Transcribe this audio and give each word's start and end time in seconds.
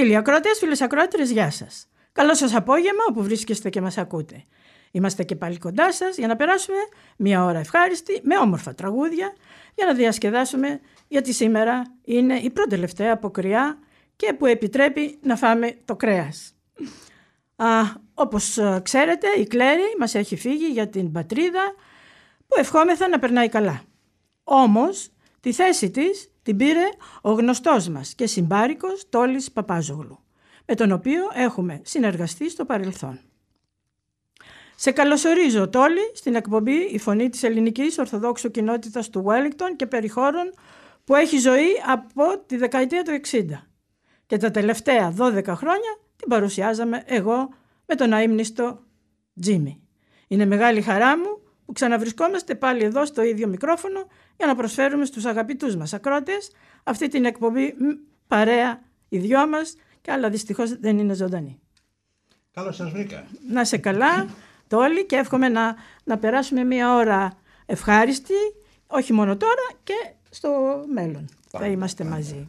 Φίλοι, 0.00 0.16
ακροατές, 0.16 0.58
φίλε 0.58 0.76
ακροάτρε, 0.80 1.22
γεια 1.22 1.50
σας. 1.50 1.88
Καλό 2.12 2.34
σας 2.34 2.54
απόγευμα 2.54 3.04
όπου 3.08 3.22
βρίσκεστε 3.22 3.70
και 3.70 3.80
μας 3.80 3.98
ακούτε. 3.98 4.44
Είμαστε 4.90 5.24
και 5.24 5.36
πάλι 5.36 5.58
κοντά 5.58 5.92
σας 5.92 6.16
για 6.16 6.26
να 6.26 6.36
περάσουμε 6.36 6.76
μια 7.16 7.44
ώρα 7.44 7.58
ευχάριστη 7.58 8.20
με 8.22 8.38
όμορφα 8.38 8.74
τραγούδια 8.74 9.32
για 9.74 9.86
να 9.86 9.94
διασκεδάσουμε 9.94 10.80
γιατί 11.08 11.32
σήμερα 11.32 11.82
είναι 12.04 12.34
η 12.34 12.50
πρώτη 12.50 12.68
τελευταία 12.68 13.12
αποκριά 13.12 13.78
και 14.16 14.32
που 14.32 14.46
επιτρέπει 14.46 15.18
να 15.22 15.36
φάμε 15.36 15.76
το 15.84 15.96
κρέας. 15.96 16.54
Α, 17.56 17.66
όπως 18.14 18.58
ε, 18.58 18.80
ξέρετε 18.82 19.26
η 19.36 19.46
Κλέρη 19.46 19.94
μας 19.98 20.14
έχει 20.14 20.36
φύγει 20.36 20.66
για 20.66 20.88
την 20.88 21.12
πατρίδα 21.12 21.74
που 22.46 22.58
ευχόμεθα 22.58 23.08
να 23.08 23.18
περνάει 23.18 23.48
καλά. 23.48 23.82
Όμως 24.44 25.10
τη 25.40 25.52
θέση 25.52 25.90
της 25.90 26.29
την 26.42 26.56
πήρε 26.56 26.88
ο 27.20 27.32
γνωστός 27.32 27.88
μας 27.88 28.14
και 28.14 28.26
συμπάρικος 28.26 29.08
Τόλης 29.08 29.52
Παπάζογλου, 29.52 30.18
με 30.66 30.74
τον 30.74 30.92
οποίο 30.92 31.22
έχουμε 31.34 31.80
συνεργαστεί 31.84 32.50
στο 32.50 32.64
παρελθόν. 32.64 33.20
Σε 34.76 34.90
καλωσορίζω 34.90 35.68
Τόλη 35.68 36.10
στην 36.14 36.34
εκπομπή 36.34 36.76
«Η 36.76 36.98
Φωνή 36.98 37.28
της 37.28 37.42
Ελληνικής 37.42 37.98
Ορθοδόξου 37.98 38.50
Κοινότητας 38.50 39.10
του 39.10 39.24
Wellington 39.26 39.76
και 39.76 39.86
περιχώρων 39.86 40.52
που 41.04 41.14
έχει 41.14 41.38
ζωή 41.38 41.68
από 41.86 42.38
τη 42.46 42.56
δεκαετία 42.56 43.02
του 43.02 43.20
60. 43.30 43.44
Και 44.26 44.36
τα 44.36 44.50
τελευταία 44.50 45.14
12 45.18 45.44
χρόνια 45.46 45.98
την 46.16 46.28
παρουσιάζαμε 46.28 47.02
εγώ 47.06 47.48
με 47.86 47.94
τον 47.94 48.12
αείμνηστο 48.12 48.84
Τζίμι. 49.40 49.80
Είναι 50.28 50.44
μεγάλη 50.44 50.80
χαρά 50.80 51.18
μου 51.18 51.40
που 51.64 51.72
ξαναβρισκόμαστε 51.72 52.54
πάλι 52.54 52.84
εδώ 52.84 53.04
στο 53.04 53.22
ίδιο 53.22 53.48
μικρόφωνο 53.48 54.06
για 54.40 54.48
να 54.48 54.54
προσφέρουμε 54.54 55.04
στους 55.04 55.24
αγαπητούς 55.24 55.76
μας 55.76 55.92
ακρότες 55.92 56.50
αυτή 56.82 57.08
την 57.08 57.24
εκπομπή 57.24 57.74
παρέα 58.26 58.82
οι 59.08 59.18
δυο 59.18 59.48
μας 59.48 59.76
και 60.00 60.12
άλλα 60.12 60.30
δυστυχώς 60.30 60.78
δεν 60.78 60.98
είναι 60.98 61.14
ζωντανή. 61.14 61.60
Καλώς 62.52 62.76
σας 62.76 62.90
βρήκα. 62.90 63.26
Να 63.48 63.64
σε 63.64 63.76
καλά 63.76 64.26
το 64.68 64.76
όλοι 64.76 65.06
και 65.06 65.16
εύχομαι 65.16 65.48
να, 65.48 65.76
να 66.04 66.18
περάσουμε 66.18 66.64
μια 66.64 66.94
ώρα 66.94 67.38
ευχάριστη 67.66 68.34
όχι 68.86 69.12
μόνο 69.12 69.36
τώρα 69.36 69.70
και 69.84 70.12
στο 70.30 70.50
μέλλον 70.92 71.28
θα 71.50 71.66
είμαστε 71.66 72.04
μαζί. 72.04 72.48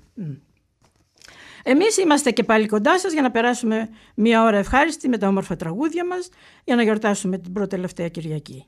Εμείς 1.64 1.98
είμαστε 1.98 2.32
και 2.32 2.44
πάλι 2.44 2.68
κοντά 2.68 3.00
σας 3.00 3.14
για 3.14 3.22
να 3.22 3.32
περάσουμε 3.32 3.90
μια 4.16 4.44
ώρα 4.44 4.58
ευχάριστη 4.58 5.10
με 5.10 5.18
τα 5.18 5.28
όμορφα 5.28 5.56
τραγούδια 5.56 6.06
μας 6.06 6.30
για 6.64 6.76
να 6.76 6.84
γιορτάσουμε 6.84 7.38
την 7.38 7.54
πρώτη 7.54 7.70
τελευταία 7.70 8.08
Κυριακή 8.08 8.66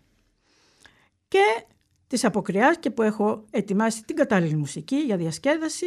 και 1.28 1.66
της 2.14 2.26
αποκριάς 2.26 2.78
και 2.78 2.90
που 2.90 3.02
έχω 3.02 3.44
ετοιμάσει 3.52 4.04
την 4.04 4.16
κατάλληλη 4.16 4.56
μουσική 4.56 4.96
για 4.96 5.18
διασκέδαση 5.18 5.86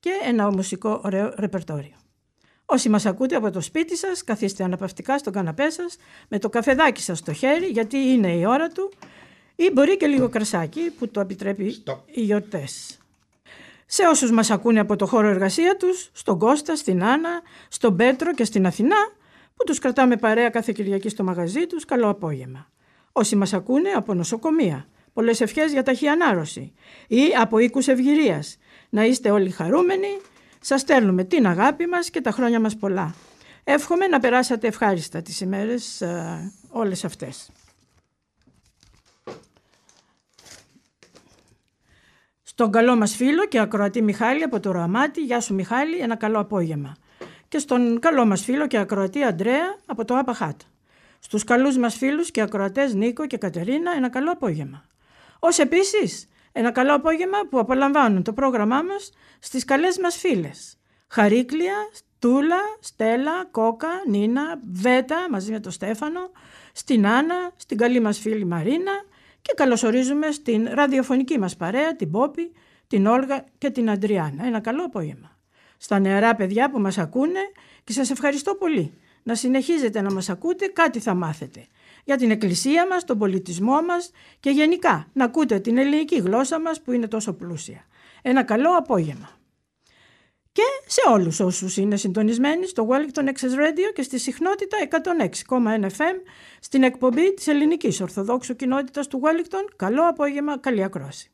και 0.00 0.10
ένα 0.24 0.50
μουσικό 0.50 1.00
ωραίο 1.04 1.34
ρεπερτόριο. 1.36 1.96
Όσοι 2.64 2.88
μας 2.88 3.06
ακούτε 3.06 3.36
από 3.36 3.50
το 3.50 3.60
σπίτι 3.60 3.96
σας, 3.96 4.24
καθίστε 4.24 4.64
αναπαυτικά 4.64 5.18
στον 5.18 5.32
καναπέ 5.32 5.70
σας 5.70 5.96
με 6.28 6.38
το 6.38 6.48
καφεδάκι 6.48 7.02
σας 7.02 7.18
στο 7.18 7.32
χέρι 7.32 7.66
γιατί 7.66 7.96
είναι 7.96 8.32
η 8.32 8.46
ώρα 8.46 8.68
του 8.68 8.92
ή 9.56 9.70
μπορεί 9.72 9.96
και 9.96 10.06
λίγο 10.06 10.28
κρασάκι 10.28 10.90
που 10.98 11.08
το 11.08 11.20
επιτρέπει 11.20 11.82
οι 12.06 12.20
γιορτές. 12.20 12.98
Σε 13.86 14.06
όσους 14.06 14.30
μας 14.30 14.50
ακούνε 14.50 14.80
από 14.80 14.96
το 14.96 15.06
χώρο 15.06 15.28
εργασία 15.28 15.76
τους, 15.76 16.10
στον 16.12 16.38
Κώστα, 16.38 16.76
στην 16.76 17.04
Άννα, 17.04 17.42
στον 17.68 17.96
Πέτρο 17.96 18.34
και 18.34 18.44
στην 18.44 18.66
Αθηνά, 18.66 19.08
που 19.56 19.64
τους 19.64 19.78
κρατάμε 19.78 20.16
παρέα 20.16 20.48
κάθε 20.48 20.72
Κυριακή 20.72 21.08
στο 21.08 21.24
μαγαζί 21.24 21.66
τους, 21.66 21.84
καλό 21.84 22.08
απόγευμα. 22.08 22.68
Όσοι 23.12 23.36
μας 23.36 23.52
ακούνε 23.52 23.90
από 23.90 24.14
νοσοκομεία, 24.14 24.88
πολλές 25.14 25.40
ευχές 25.40 25.72
για 25.72 25.82
ταχύ 25.82 26.08
ανάρρωση 26.08 26.72
ή 27.08 27.22
από 27.40 27.58
οίκους 27.58 27.88
ευγυρίας. 27.88 28.58
Να 28.88 29.04
είστε 29.04 29.30
όλοι 29.30 29.50
χαρούμενοι, 29.50 30.20
σας 30.60 30.80
στέλνουμε 30.80 31.24
την 31.24 31.46
αγάπη 31.46 31.86
μας 31.86 32.10
και 32.10 32.20
τα 32.20 32.30
χρόνια 32.30 32.60
μας 32.60 32.76
πολλά. 32.76 33.14
Εύχομαι 33.64 34.06
να 34.06 34.20
περάσατε 34.20 34.66
ευχάριστα 34.66 35.22
τις 35.22 35.40
ημέρες 35.40 36.00
ε, 36.00 36.52
όλες 36.70 37.04
αυτές. 37.04 37.50
Στον 42.42 42.70
καλό 42.70 42.96
μας 42.96 43.16
φίλο 43.16 43.46
και 43.46 43.58
ακροατή 43.58 44.02
Μιχάλη 44.02 44.42
από 44.42 44.60
το 44.60 44.70
Ροαμάτι, 44.72 45.20
γεια 45.20 45.40
σου 45.40 45.54
Μιχάλη, 45.54 45.98
ένα 45.98 46.16
καλό 46.16 46.38
απόγευμα. 46.38 46.96
Και 47.48 47.58
στον 47.58 48.00
καλό 48.00 48.26
μας 48.26 48.44
φίλο 48.44 48.66
και 48.66 48.78
ακροατή 48.78 49.22
Αντρέα 49.22 49.78
από 49.86 50.04
το 50.04 50.18
Απαχάτ. 50.18 50.60
Στους 51.18 51.44
καλούς 51.44 51.78
μας 51.78 51.96
φίλους 51.96 52.30
και 52.30 52.40
ακροατές 52.40 52.94
Νίκο 52.94 53.26
και 53.26 53.36
Κατερίνα 53.36 53.92
ένα 53.96 54.08
καλό 54.08 54.30
απόγευμα. 54.30 54.84
Ως 55.46 55.58
επίσης 55.58 56.28
ένα 56.52 56.70
καλό 56.70 56.94
απόγευμα 56.94 57.38
που 57.50 57.58
απολαμβάνουν 57.58 58.22
το 58.22 58.32
πρόγραμμά 58.32 58.82
μας 58.82 59.12
στις 59.38 59.64
καλές 59.64 59.98
μας 59.98 60.16
φίλες. 60.16 60.76
Χαρίκλια, 61.08 61.74
Τούλα, 62.18 62.60
Στέλλα, 62.80 63.44
Κόκα, 63.50 63.88
Νίνα, 64.08 64.60
Βέτα 64.72 65.26
μαζί 65.30 65.52
με 65.52 65.60
τον 65.60 65.72
Στέφανο, 65.72 66.30
στην 66.72 67.06
Άννα, 67.06 67.52
στην 67.56 67.76
καλή 67.76 68.00
μας 68.00 68.18
φίλη 68.18 68.44
Μαρίνα 68.44 68.92
και 69.42 69.52
καλωσορίζουμε 69.56 70.30
στην 70.30 70.68
ραδιοφωνική 70.70 71.38
μας 71.38 71.56
παρέα 71.56 71.96
την 71.96 72.10
Πόπη, 72.10 72.52
την 72.86 73.06
Όλγα 73.06 73.44
και 73.58 73.70
την 73.70 73.90
Αντριάννα. 73.90 74.46
Ένα 74.46 74.60
καλό 74.60 74.84
απόγευμα. 74.84 75.38
Στα 75.76 75.98
νεαρά 75.98 76.34
παιδιά 76.34 76.70
που 76.70 76.80
μας 76.80 76.98
ακούνε 76.98 77.40
και 77.84 77.92
σας 77.92 78.10
ευχαριστώ 78.10 78.54
πολύ 78.54 78.98
να 79.22 79.34
συνεχίζετε 79.34 80.00
να 80.00 80.12
μας 80.12 80.28
ακούτε, 80.28 80.66
κάτι 80.66 81.00
θα 81.00 81.14
μάθετε. 81.14 81.66
Για 82.04 82.16
την 82.16 82.30
εκκλησία 82.30 82.86
μας, 82.86 83.04
τον 83.04 83.18
πολιτισμό 83.18 83.82
μας 83.82 84.10
και 84.40 84.50
γενικά 84.50 85.08
να 85.12 85.24
ακούτε 85.24 85.60
την 85.60 85.78
ελληνική 85.78 86.16
γλώσσα 86.16 86.60
μας 86.60 86.80
που 86.82 86.92
είναι 86.92 87.08
τόσο 87.08 87.32
πλούσια. 87.32 87.86
Ένα 88.22 88.42
καλό 88.42 88.76
απόγευμα. 88.76 89.30
Και 90.52 90.62
σε 90.86 91.00
όλους 91.10 91.40
όσους 91.40 91.76
είναι 91.76 91.96
συντονισμένοι 91.96 92.66
στο 92.66 92.88
Wellington 92.90 93.22
Access 93.22 93.54
Radio 93.58 93.92
και 93.94 94.02
στη 94.02 94.18
συχνότητα 94.18 94.76
106,1 95.48 95.84
FM 95.84 96.16
στην 96.60 96.82
εκπομπή 96.82 97.34
της 97.34 97.46
ελληνικής 97.46 98.00
Ορθοδόξου 98.00 98.56
Κοινότητας 98.56 99.06
του 99.06 99.20
Wellington. 99.24 99.72
Καλό 99.76 100.08
απόγευμα, 100.08 100.58
καλή 100.58 100.82
ακρόαση. 100.82 101.30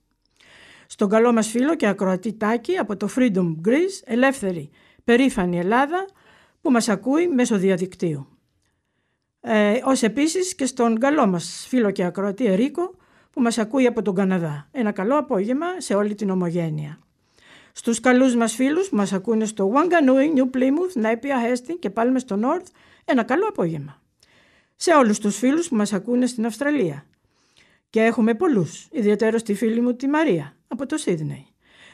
Στον 0.87 1.09
καλό 1.09 1.33
μας 1.33 1.49
φίλο 1.49 1.75
και 1.77 1.87
ακροατή 1.87 2.33
Τάκη 2.33 2.77
από 2.77 2.97
το 2.97 3.09
Freedom 3.17 3.55
Greece, 3.67 4.01
ελεύθερη 4.05 4.71
περήφανη 5.05 5.59
Ελλάδα, 5.59 6.05
που 6.61 6.71
μας 6.71 6.89
ακούει 6.89 7.29
μέσω 7.29 7.57
διαδικτύου. 7.59 8.40
Ε, 9.41 9.81
ως 9.85 10.03
επίσης 10.03 10.55
και 10.55 10.67
στον 10.67 10.99
καλό 10.99 11.27
μας 11.27 11.67
φίλο 11.69 11.91
και 11.91 12.05
ακροατή 12.05 12.47
Ερίκο 12.47 12.95
που 13.31 13.41
μας 13.41 13.59
ακούει 13.59 13.87
από 13.87 14.03
τον 14.03 14.15
Καναδά. 14.15 14.69
Ένα 14.73 14.93
καλό 14.93 15.19
απόγευμα 15.19 15.67
σε 15.81 15.95
όλη 15.95 16.15
την 16.15 16.31
ομογένεια. 16.31 16.99
Στους 17.73 18.01
καλούς 18.01 18.35
μας 18.35 18.55
φίλους 18.55 18.89
που 18.89 18.97
μας 18.97 19.13
ακούνε 19.13 19.45
στο 19.45 19.73
Wanganui, 19.75 20.39
New 20.39 20.57
Plymouth, 20.57 21.05
Napier, 21.05 21.53
Hastings 21.53 21.77
και 21.79 21.91
πάλι 21.91 22.19
στο 22.19 22.39
North, 22.43 22.67
ένα 23.05 23.23
καλό 23.23 23.47
απόγευμα. 23.47 24.03
Σε 24.77 24.95
όλους 24.95 25.19
τους 25.19 25.37
φίλους 25.37 25.69
που 25.69 25.77
μας 25.77 25.93
ακούνε 25.93 26.27
στην 26.27 26.47
Αυστραλία. 26.47 27.07
Και 27.91 28.01
έχουμε 28.01 28.35
πολλούς, 28.35 28.89
ιδιαίτερα 28.91 29.39
στη 29.39 29.55
φίλη 29.55 29.81
μου 29.81 29.95
τη 29.95 30.07
Μαρία 30.07 30.57
από 30.69 30.87
το 30.87 30.97
Σίδνεϊ. 30.97 31.47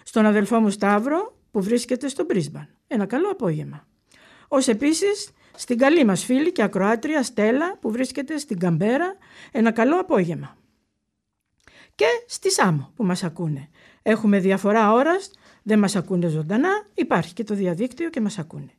Στον 0.04 0.26
αδελφό 0.26 0.60
μου 0.60 0.70
Σταύρο 0.70 1.36
που 1.50 1.62
βρίσκεται 1.62 2.08
στο 2.08 2.26
Brisbane. 2.30 2.68
Ένα 2.86 3.06
καλό 3.06 3.28
απόγευμα. 3.28 3.86
Ως 4.48 4.68
επίσης 4.68 5.30
στην 5.56 5.78
καλή 5.78 6.04
μας 6.04 6.24
φίλη 6.24 6.52
και 6.52 6.62
ακροάτρια 6.62 7.22
Στέλλα 7.22 7.76
που 7.80 7.90
βρίσκεται 7.90 8.38
στην 8.38 8.58
Καμπέρα 8.58 9.16
ένα 9.52 9.70
καλό 9.70 10.00
απόγευμα. 10.00 10.56
Και 11.94 12.06
στη 12.26 12.50
Σάμο 12.50 12.92
που 12.96 13.04
μας 13.04 13.24
ακούνε. 13.24 13.68
Έχουμε 14.02 14.38
διαφορά 14.38 14.92
ώρας, 14.92 15.30
δεν 15.62 15.78
μας 15.78 15.96
ακούνε 15.96 16.28
ζωντανά, 16.28 16.86
υπάρχει 16.94 17.32
και 17.32 17.44
το 17.44 17.54
διαδίκτυο 17.54 18.10
και 18.10 18.20
μας 18.20 18.38
ακούνε. 18.38 18.70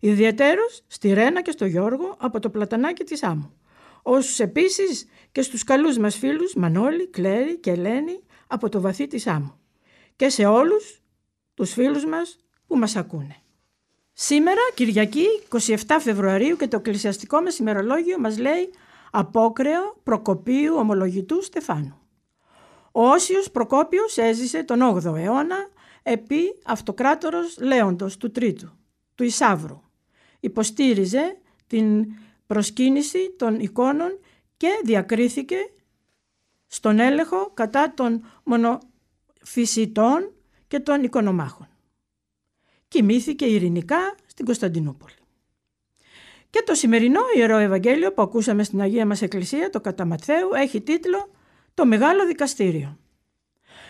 Ιδιαιτέρως 0.00 0.82
στη 0.86 1.12
Ρένα 1.12 1.42
και 1.42 1.50
στο 1.50 1.64
Γιώργο 1.66 2.16
από 2.18 2.40
το 2.40 2.50
πλατανάκι 2.50 3.04
της 3.04 3.22
Άμμου. 3.22 3.52
Όσους 4.02 4.38
επίσης 4.38 5.06
και 5.32 5.42
στους 5.42 5.64
καλούς 5.64 5.98
μας 5.98 6.16
φίλους 6.16 6.54
Μανώλη, 6.54 7.08
Κλέρη 7.08 7.58
και 7.58 7.70
Ελένη 7.70 8.22
από 8.46 8.68
το 8.68 8.80
βαθύ 8.80 9.06
της 9.06 9.26
Άμμου. 9.26 9.58
Και 10.16 10.28
σε 10.28 10.44
όλους 10.44 11.02
τους 11.54 11.72
φίλους 11.72 12.04
μας 12.04 12.38
που 12.66 12.76
μας 12.76 12.96
ακούνε. 12.96 13.36
Σήμερα, 14.16 14.60
Κυριακή, 14.74 15.26
27 15.48 15.76
Φεβρουαρίου 16.00 16.56
και 16.56 16.68
το 16.68 16.76
εκκλησιαστικό 16.76 17.40
μας 17.40 17.58
ημερολόγιο 17.58 18.18
μας 18.18 18.38
λέει 18.38 18.70
«Απόκρεο 19.10 19.96
Προκοπίου 20.02 20.74
Ομολογητού 20.74 21.42
Στεφάνου». 21.42 21.98
Ο 22.92 23.08
Όσιος 23.08 23.50
Προκόπιος 23.50 24.16
έζησε 24.16 24.62
τον 24.62 24.80
8ο 24.82 25.14
αιώνα 25.16 25.68
επί 26.02 26.60
αυτοκράτορος 26.64 27.58
Λέοντος 27.58 28.16
του 28.16 28.30
Τρίτου, 28.30 28.70
του 29.14 29.24
Ισάβρου. 29.24 29.80
υποστήριζε 30.40 31.38
την 31.66 32.06
προσκύνηση 32.46 33.34
των 33.38 33.60
εικόνων 33.60 34.18
και 34.56 34.68
διακρίθηκε 34.84 35.56
στον 36.66 36.98
έλεγχο 36.98 37.50
κατά 37.54 37.94
των 37.94 38.24
μονοφυσιτών 38.44 40.32
και 40.68 40.80
των 40.80 41.02
οικονομάχων. 41.02 41.68
Κοιμήθηκε 42.94 43.44
ειρηνικά 43.44 44.14
στην 44.26 44.44
Κωνσταντινούπολη. 44.44 45.14
Και 46.50 46.62
το 46.66 46.74
σημερινό 46.74 47.20
Ιερό 47.36 47.56
Ευαγγέλιο 47.56 48.12
που 48.12 48.22
ακούσαμε 48.22 48.62
στην 48.62 48.80
Αγία 48.80 49.06
μας 49.06 49.22
Εκκλησία, 49.22 49.70
το 49.70 49.80
κατά 49.80 50.04
Ματθαίου, 50.04 50.48
έχει 50.54 50.80
τίτλο 50.80 51.30
«Το 51.74 51.86
Μεγάλο 51.86 52.26
Δικαστήριο». 52.26 52.98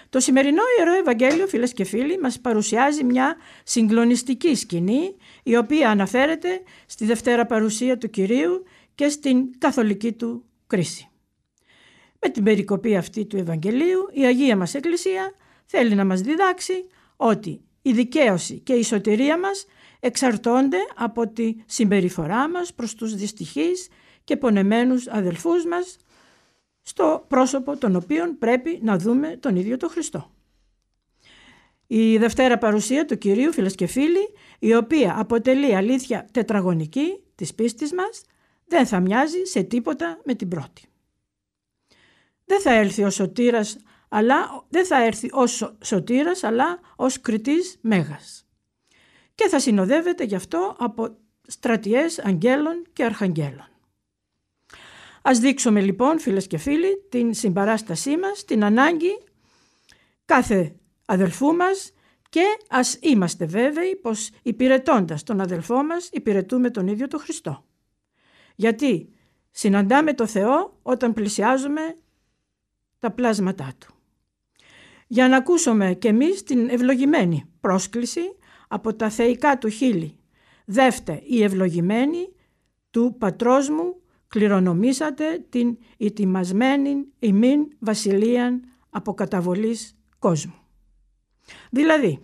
Το 0.09 0.21
σημερινό 0.21 0.63
Ιερό 0.79 0.93
Ευαγγέλιο, 0.93 1.47
φίλες 1.47 1.73
και 1.73 1.85
φίλοι, 1.85 2.19
μας 2.19 2.41
παρουσιάζει 2.41 3.05
μια 3.05 3.37
συγκλονιστική 3.65 4.55
σκηνή, 4.55 5.17
η 5.43 5.57
οποία 5.57 5.91
αναφέρεται 5.91 6.63
στη 6.87 7.05
Δευτέρα 7.05 7.47
Παρουσία 7.47 7.99
του 7.99 8.11
Κυρίου 8.11 8.65
και 8.95 9.09
στην 9.09 9.59
καθολική 9.59 10.13
του 10.13 10.45
κρίση. 10.67 11.09
Με 12.21 12.29
την 12.29 12.45
περικοπή 12.45 12.97
αυτή 12.97 13.25
του 13.25 13.37
Ευαγγελίου, 13.37 14.09
η 14.13 14.25
Αγία 14.25 14.57
μας 14.57 14.75
Εκκλησία 14.75 15.35
θέλει 15.65 15.95
να 15.95 16.05
μας 16.05 16.21
διδάξει 16.21 16.87
ότι 17.17 17.61
η 17.87 17.93
δικαίωση 17.93 18.59
και 18.59 18.73
η 18.73 18.83
σωτηρία 18.83 19.39
μας 19.39 19.67
εξαρτώνται 20.01 20.79
από 20.97 21.29
τη 21.29 21.55
συμπεριφορά 21.67 22.49
μας 22.49 22.75
προς 22.75 22.95
τους 22.95 23.15
δυστυχείς 23.15 23.89
και 24.25 24.37
πονεμένους 24.37 25.09
αδελφούς 25.09 25.65
μας 25.65 25.97
στο 26.83 27.25
πρόσωπο 27.29 27.77
των 27.77 27.97
οποίων 27.97 28.39
πρέπει 28.39 28.79
να 28.83 28.99
δούμε 28.99 29.37
τον 29.41 29.57
ίδιο 29.57 29.77
τον 29.77 29.89
Χριστό. 29.89 30.31
Η 31.87 32.19
Δευτέρα 32.19 32.59
Παρουσία 32.59 33.05
του 33.05 33.19
Κυρίου, 33.19 33.53
φίλες 33.53 33.75
και 33.75 33.87
φίλοι, 33.87 34.29
η 34.59 34.75
οποία 34.75 35.15
αποτελεί 35.19 35.77
αλήθεια 35.77 36.29
τετραγωνική 36.33 37.21
της 37.35 37.55
πίστης 37.55 37.93
μας, 37.93 38.23
δεν 38.67 38.87
θα 38.87 39.01
μοιάζει 39.01 39.45
σε 39.45 39.63
τίποτα 39.63 40.21
με 40.25 40.35
την 40.35 40.49
πρώτη. 40.49 40.83
Δεν 42.45 42.61
θα 42.61 42.73
έλθει 42.73 43.03
ο 43.03 43.11
σωτήρας, 43.11 43.77
αλλά 44.17 44.65
δεν 44.69 44.87
θα 44.87 45.05
έρθει 45.05 45.29
ως 45.33 45.77
σωτήρας, 45.83 46.43
αλλά 46.45 46.81
ως 46.97 47.21
κριτής 47.21 47.79
μέγας. 47.81 48.47
Και 49.35 49.49
θα 49.49 49.59
συνοδεύεται 49.59 50.25
γι' 50.25 50.35
αυτό 50.35 50.77
από 50.79 51.17
στρατιές 51.47 52.19
αγγέλων 52.19 52.85
και 52.93 53.05
αρχαγγέλων. 53.05 53.69
Ας 55.23 55.39
δείξουμε 55.39 55.81
λοιπόν 55.81 56.19
φίλες 56.19 56.47
και 56.47 56.59
φίλοι 56.59 57.07
την 57.09 57.35
συμπαράστασή 57.35 58.17
μας, 58.17 58.45
την 58.45 58.65
ανάγκη 58.65 59.19
κάθε 60.25 60.75
αδελφού 61.05 61.55
μας 61.55 61.93
και 62.29 62.45
ας 62.69 62.99
είμαστε 63.01 63.47
βέβαιοι 63.47 63.97
πως 63.97 64.31
υπηρετώντας 64.43 65.23
τον 65.23 65.41
αδελφό 65.41 65.85
μας 65.85 66.09
υπηρετούμε 66.13 66.71
τον 66.71 66.87
ίδιο 66.87 67.09
τον 67.09 67.21
Χριστό. 67.21 67.65
Γιατί 68.55 69.13
συναντάμε 69.51 70.15
το 70.15 70.27
Θεό 70.27 70.79
όταν 70.83 71.13
πλησιάζουμε 71.13 71.97
τα 72.99 73.11
πλάσματά 73.11 73.73
Του. 73.79 73.94
Για 75.07 75.29
να 75.29 75.37
ακούσουμε 75.37 75.95
και 75.95 76.09
εμείς 76.09 76.43
την 76.43 76.69
ευλογημένη 76.69 77.45
πρόσκληση 77.61 78.37
από 78.69 78.95
τα 78.95 79.11
θεϊκά 79.11 79.59
του 79.59 79.69
χείλη. 79.69 80.19
Δεύτε 80.65 81.23
η 81.25 81.43
ευλογημένη 81.43 82.29
του 82.91 83.17
πατρός 83.19 83.69
μου 83.69 84.01
κληρονομήσατε 84.29 85.47
την 85.49 85.79
ετοιμασμένη 85.97 87.07
ημίν 87.19 87.69
βασιλείαν 87.79 88.63
από 88.91 89.15
καταβολής 89.15 89.97
κόσμου. 90.19 90.55
Δηλαδή, 91.71 92.21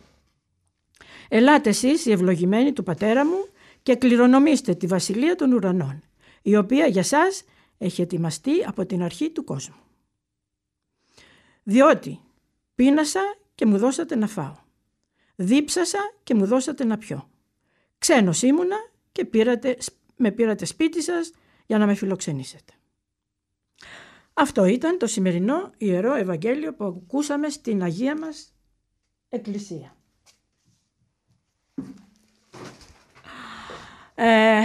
ελάτε 1.28 1.68
εσείς 1.68 2.06
οι 2.06 2.10
ευλογημένοι 2.10 2.72
του 2.72 2.82
πατέρα 2.82 3.26
μου 3.26 3.48
και 3.82 3.94
κληρονομήστε 3.94 4.74
τη 4.74 4.86
βασιλεία 4.86 5.34
των 5.34 5.52
ουρανών, 5.52 6.02
η 6.42 6.56
οποία 6.56 6.86
για 6.86 7.02
σας 7.02 7.44
έχει 7.78 8.02
ετοιμαστεί 8.02 8.64
από 8.66 8.86
την 8.86 9.02
αρχή 9.02 9.30
του 9.30 9.44
κόσμου. 9.44 9.76
Διότι 11.62 12.20
πείνασα 12.80 13.20
και 13.54 13.66
μου 13.66 13.78
δώσατε 13.78 14.16
να 14.16 14.26
φάω. 14.26 14.56
Δίψασα 15.36 15.98
και 16.22 16.34
μου 16.34 16.46
δώσατε 16.46 16.84
να 16.84 16.98
πιω. 16.98 17.30
Ξένος 17.98 18.42
ήμουνα 18.42 18.76
και 19.12 19.24
πήρατε, 19.24 19.76
με 20.16 20.30
πήρατε 20.30 20.64
σπίτι 20.64 21.02
σας 21.02 21.32
για 21.66 21.78
να 21.78 21.86
με 21.86 21.94
φιλοξενήσετε. 21.94 22.72
Αυτό 24.32 24.64
ήταν 24.64 24.98
το 24.98 25.06
σημερινό 25.06 25.70
Ιερό 25.76 26.14
Ευαγγέλιο 26.14 26.74
που 26.74 26.84
ακούσαμε 26.84 27.48
στην 27.48 27.82
Αγία 27.82 28.18
μας 28.18 28.54
Εκκλησία. 29.28 29.96
Ε, 34.14 34.62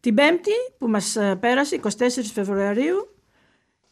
την 0.00 0.14
Πέμπτη 0.14 0.54
που 0.78 0.88
μας 0.88 1.16
ε, 1.16 1.36
πέρασε, 1.36 1.80
24 1.82 2.08
Φεβρουαρίου, 2.32 3.16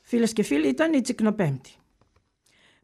φίλες 0.00 0.32
και 0.32 0.42
φίλοι, 0.42 0.68
ήταν 0.68 0.92
η 0.92 1.00
Τσικνοπέμπτη. 1.00 1.72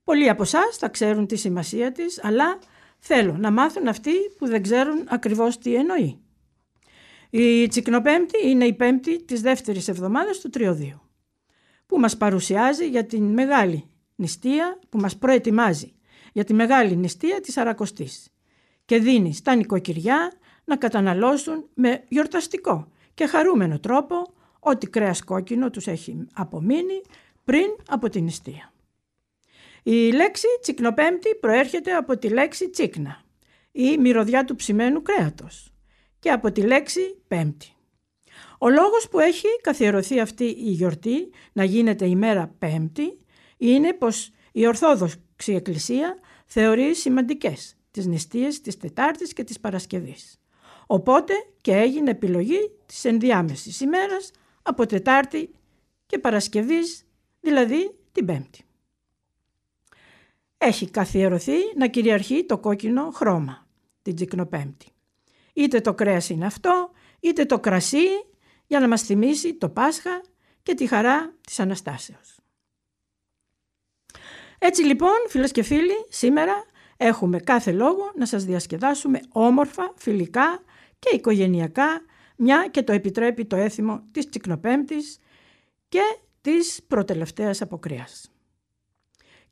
Πολλοί 0.05 0.29
από 0.29 0.43
εσάς 0.43 0.77
θα 0.77 0.89
ξέρουν 0.89 1.27
τη 1.27 1.37
σημασία 1.37 1.93
της, 1.93 2.25
αλλά 2.25 2.59
θέλω 2.99 3.37
να 3.39 3.51
μάθουν 3.51 3.89
αυτοί 3.89 4.13
που 4.39 4.47
δεν 4.47 4.63
ξέρουν 4.63 5.07
ακριβώς 5.09 5.59
τι 5.59 5.75
εννοεί. 5.75 6.19
Η 7.31 7.67
Τσικνοπέμπτη 7.67 8.49
είναι 8.49 8.65
η 8.65 8.73
πέμπτη 8.73 9.25
της 9.25 9.41
δεύτερης 9.41 9.89
εβδομάδας 9.89 10.39
του 10.39 10.49
Τριωδίου, 10.49 11.01
που 11.87 11.99
μας 11.99 12.17
παρουσιάζει 12.17 12.89
για 12.89 13.07
την 13.07 13.33
μεγάλη 13.33 13.85
νηστεία, 14.15 14.79
που 14.89 14.99
μας 14.99 15.17
προετοιμάζει 15.17 15.95
για 16.33 16.45
τη 16.45 16.55
μεγάλη 16.55 16.97
νηστεία 16.97 17.41
της 17.41 17.57
Αρακοστής 17.57 18.29
και 18.85 18.99
δίνει 18.99 19.35
στα 19.35 19.55
νοικοκυριά 19.55 20.33
να 20.65 20.77
καταναλώσουν 20.77 21.69
με 21.75 22.05
γιορταστικό 22.09 22.89
και 23.15 23.27
χαρούμενο 23.27 23.79
τρόπο 23.79 24.35
ό,τι 24.61 24.87
κρέας 24.87 25.25
κόκκινο 25.25 25.71
τους 25.71 25.87
έχει 25.87 26.27
απομείνει 26.35 27.03
πριν 27.45 27.67
από 27.89 28.09
την 28.09 28.25
νηστεία. 28.25 28.74
Η 29.87 30.11
λέξη 30.11 30.47
τσικνοπέμπτη 30.61 31.35
προέρχεται 31.35 31.93
από 31.93 32.19
τη 32.19 32.29
λέξη 32.29 32.71
τσίκνα 32.71 33.23
ή 33.73 33.99
μυρωδιά 33.99 34.45
του 34.45 34.55
ψημένου 34.55 35.03
κρέατος 35.03 35.73
και 36.19 36.31
από 36.31 36.53
τη 36.53 36.61
λέξη 36.61 37.17
πέμπτη. 37.29 37.73
Ο 38.59 38.69
λόγος 38.69 39.09
που 39.09 39.19
έχει 39.19 39.47
καθιερωθεί 39.61 40.21
αυτή 40.21 40.45
η 40.45 40.71
γιορτή 40.71 41.31
να 41.53 41.65
γίνεται 41.65 42.07
ημέρα 42.07 42.55
πέμπτη 42.59 43.19
είναι 43.57 43.93
πως 43.93 44.31
η 44.53 44.67
Ορθόδοξη 44.67 45.53
Εκκλησία 45.55 46.19
θεωρεί 46.47 46.95
σημαντικές 46.95 47.77
τις 47.91 48.07
νηστείες 48.07 48.61
της 48.61 48.77
Τετάρτης 48.77 49.33
και 49.33 49.45
της 49.45 49.61
Παρασκευής. 49.61 50.41
Οπότε 50.87 51.35
και 51.61 51.73
έγινε 51.73 52.11
επιλογή 52.11 52.71
της 52.87 53.05
ενδιάμεσης 53.05 53.81
ημέρας 53.81 54.31
από 54.63 54.87
Τετάρτη 54.87 55.51
και 56.07 56.19
Παρασκευής, 56.19 57.07
δηλαδή 57.41 57.99
την 58.13 58.27
Πέμπτη. 58.27 58.65
Έχει 60.67 60.91
καθιερωθεί 60.91 61.57
να 61.77 61.87
κυριαρχεί 61.87 62.45
το 62.45 62.59
κόκκινο 62.59 63.11
χρώμα 63.11 63.67
την 64.03 64.15
Τσικνοπέμπτη. 64.15 64.87
Είτε 65.53 65.81
το 65.81 65.95
κρέας 65.95 66.29
είναι 66.29 66.47
αυτό, 66.47 66.91
είτε 67.21 67.45
το 67.45 67.61
κρασί 67.61 68.07
για 68.67 68.81
να 68.81 68.89
μας 68.89 69.03
θυμίσει 69.03 69.55
το 69.55 69.69
Πάσχα 69.69 70.23
και 70.63 70.75
τη 70.75 70.87
χαρά 70.87 71.35
της 71.41 71.61
Αναστάσεως. 71.61 72.39
Έτσι 74.59 74.83
λοιπόν 74.83 75.15
φίλες 75.29 75.53
και 75.53 75.63
φίλοι, 75.63 76.07
σήμερα 76.09 76.65
έχουμε 76.97 77.39
κάθε 77.39 77.73
λόγο 77.73 78.13
να 78.17 78.27
σας 78.27 78.45
διασκεδάσουμε 78.45 79.21
όμορφα, 79.29 79.93
φιλικά 79.97 80.63
και 80.99 81.17
οικογενειακά, 81.17 82.01
μια 82.37 82.69
και 82.71 82.83
το 82.83 82.93
επιτρέπει 82.93 83.45
το 83.45 83.57
έθιμο 83.57 84.03
της 84.11 84.29
Τσικνοπέμπτης 84.29 85.19
και 85.89 86.19
της 86.41 86.83
προτελευταίας 86.89 87.63
αποκρίας. 87.63 88.34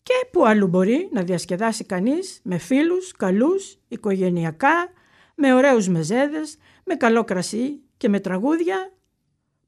Και 0.02 0.26
που 0.32 0.46
αλλού 0.46 0.66
μπορεί 0.66 1.08
να 1.12 1.22
διασκεδάσει 1.22 1.84
κανείς 1.84 2.40
με 2.42 2.58
φίλους, 2.58 3.12
καλούς, 3.12 3.78
οικογενειακά, 3.88 4.92
με 5.34 5.54
ωραίους 5.54 5.88
μεζέδες, 5.88 6.56
με 6.84 6.94
καλό 6.94 7.24
κρασί 7.24 7.80
και 7.96 8.08
με 8.08 8.20
τραγούδια, 8.20 8.92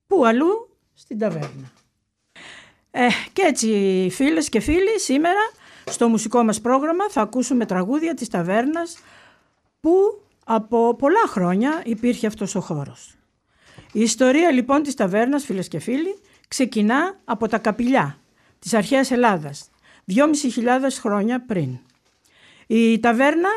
που 0.06 0.24
αλλού; 0.24 0.68
Στην 0.94 1.18
ταβέρνα. 1.18 1.72
Ε, 2.90 3.08
και 3.32 3.42
έτσι 3.42 4.08
φίλες 4.10 4.48
και 4.48 4.60
φίλοι 4.60 5.00
σήμερα 5.00 5.50
στο 5.84 6.08
μουσικό 6.08 6.44
μας 6.44 6.60
πρόγραμμα 6.60 7.08
θα 7.10 7.20
ακούσουμε 7.20 7.66
τραγούδια 7.66 8.14
της 8.14 8.28
ταβέρνας 8.28 8.98
που 9.80 10.22
από 10.44 10.94
πολλά 10.94 11.26
χρόνια 11.26 11.82
υπήρχε 11.84 12.26
αυτός 12.26 12.54
ο 12.54 12.60
χώρος. 12.60 13.14
Η 13.92 14.00
ιστορία 14.00 14.50
λοιπόν 14.50 14.82
της 14.82 14.94
ταβέρνας 14.94 15.44
φίλες 15.44 15.68
και 15.68 15.78
φίλοι 15.78 16.18
ξεκινά 16.48 17.20
από 17.24 17.48
τα 17.48 17.58
καπηλιά 17.58 18.18
της 18.58 18.74
αρχαίας 18.74 19.10
Ελλάδας 19.10 19.70
2.500 20.06 20.88
χρόνια 21.00 21.44
πριν. 21.44 21.78
Η 22.66 23.00
ταβέρνα 23.00 23.48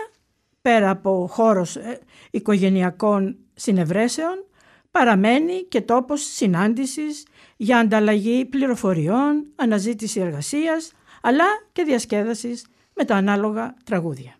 πέρα 0.61 0.89
από 0.89 1.27
χώρος 1.31 1.75
ε, 1.75 1.99
οικογενειακών 2.31 3.37
συνευρέσεων 3.53 4.45
παραμένει 4.91 5.63
και 5.63 5.81
τόπος 5.81 6.21
συνάντησης 6.21 7.25
για 7.57 7.77
ανταλλαγή 7.77 8.45
πληροφοριών, 8.45 9.45
αναζήτηση 9.55 10.19
εργασίας 10.19 10.91
αλλά 11.21 11.45
και 11.71 11.83
διασκέδασης 11.83 12.65
με 12.93 13.05
τα 13.05 13.15
ανάλογα 13.15 13.75
τραγούδια. 13.83 14.35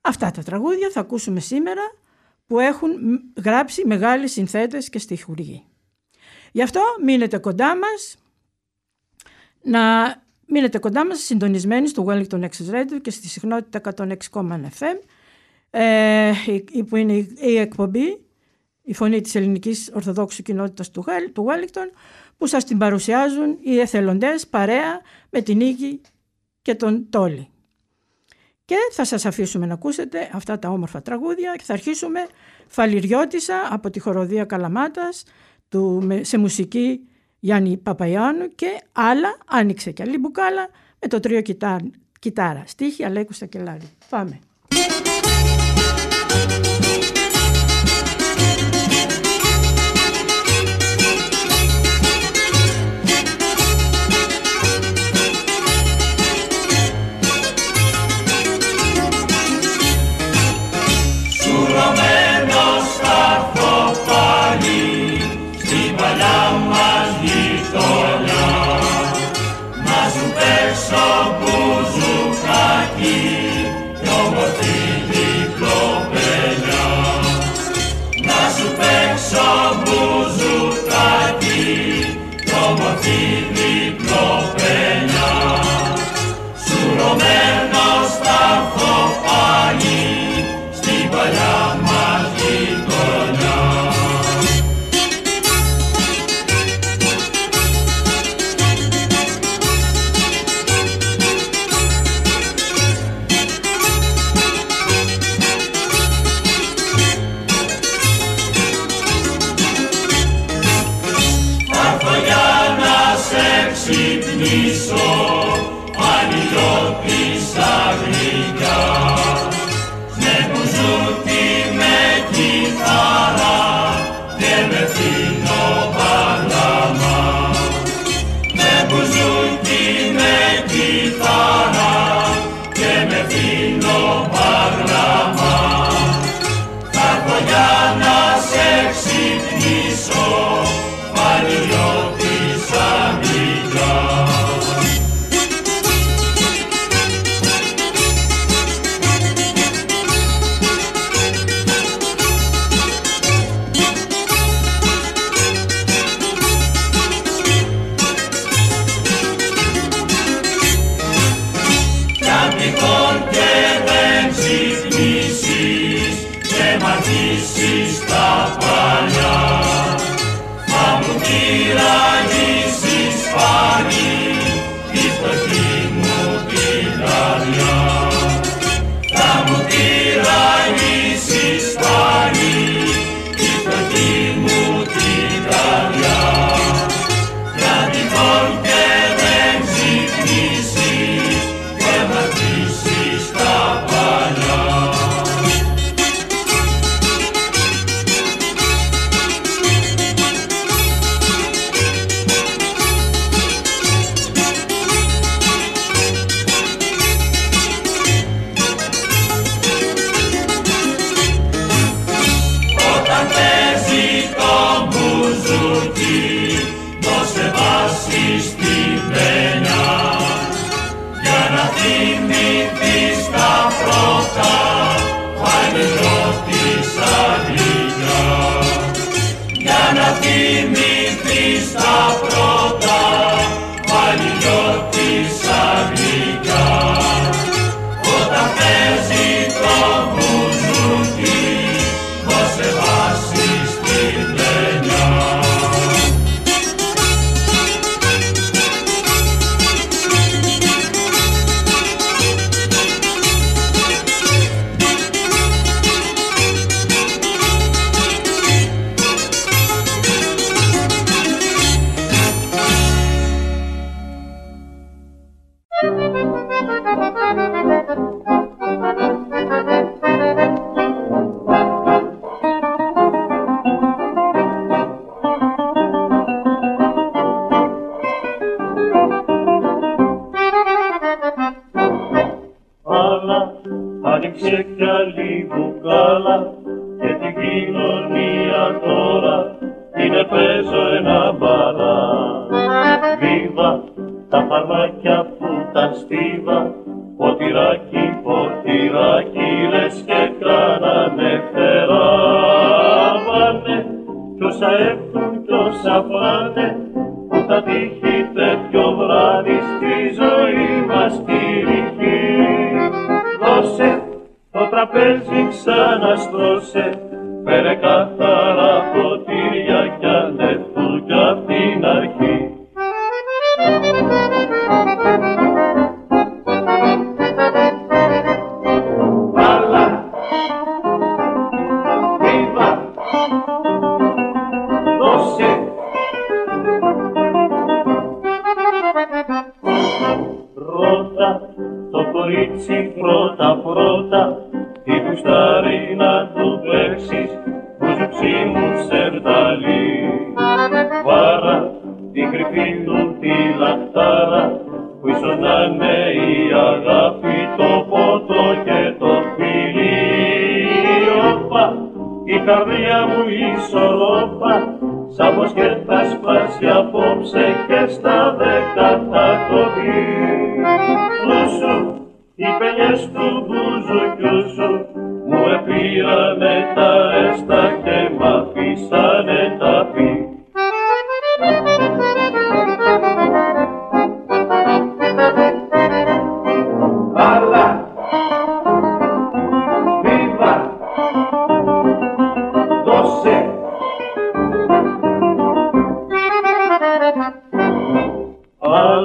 Αυτά 0.00 0.30
τα 0.30 0.42
τραγούδια 0.42 0.90
θα 0.90 1.00
ακούσουμε 1.00 1.40
σήμερα 1.40 1.82
που 2.46 2.58
έχουν 2.58 2.90
γράψει 3.44 3.86
μεγάλοι 3.86 4.28
συνθέτες 4.28 4.88
και 4.88 4.98
στιχουργοί. 4.98 5.64
Γι' 6.52 6.62
αυτό 6.62 6.80
μείνετε 7.02 7.38
κοντά 7.38 7.76
μας, 7.76 8.16
να 9.62 10.14
μείνετε 10.50 10.78
κοντά 10.78 11.06
μας 11.06 11.18
συντονισμένοι 11.18 11.88
στο 11.88 12.06
Wellington 12.08 12.40
Access 12.40 12.70
Radio 12.70 13.00
και 13.02 13.10
στη 13.10 13.28
συχνότητα 13.28 13.92
106,1 13.96 14.14
FM 14.78 14.98
ε, 15.70 16.32
που 16.88 16.96
είναι 16.96 17.26
η 17.40 17.56
εκπομπή 17.56 18.20
η 18.82 18.94
φωνή 18.94 19.20
της 19.20 19.34
ελληνικής 19.34 19.90
ορθοδόξου 19.94 20.42
κοινότητας 20.42 20.90
του, 20.90 21.04
του 21.32 21.46
Wellington 21.48 21.96
που 22.36 22.46
σας 22.46 22.64
την 22.64 22.78
παρουσιάζουν 22.78 23.58
οι 23.62 23.78
εθελοντές 23.78 24.46
παρέα 24.46 25.00
με 25.30 25.40
την 25.40 25.56
Νίκη 25.56 26.00
και 26.62 26.74
τον 26.74 27.06
Τόλι. 27.10 27.48
Και 28.64 28.76
θα 28.92 29.04
σας 29.04 29.24
αφήσουμε 29.24 29.66
να 29.66 29.74
ακούσετε 29.74 30.30
αυτά 30.32 30.58
τα 30.58 30.68
όμορφα 30.68 31.02
τραγούδια 31.02 31.54
και 31.56 31.64
θα 31.64 31.72
αρχίσουμε 31.72 32.20
Φαλιριώτησα 32.66 33.68
από 33.70 33.90
τη 33.90 33.98
χοροδία 33.98 34.44
Καλαμάτας 34.44 35.24
του, 35.68 36.08
σε 36.20 36.38
μουσική 36.38 37.00
Γιάννη 37.40 37.76
Παπαϊάνου 37.76 38.48
και 38.54 38.80
άλλα 38.92 39.38
άνοιξε 39.46 39.90
και 39.90 40.02
άλλη 40.02 40.18
μπουκάλα 40.18 40.68
με 41.00 41.08
το 41.08 41.20
τρίο 41.20 41.40
κιτάρα, 41.40 41.90
κιτάρα 42.18 42.62
στίχη 42.66 43.04
Αλέκου 43.04 43.32
Στακελάρη. 43.32 43.90
Πάμε. 44.08 44.38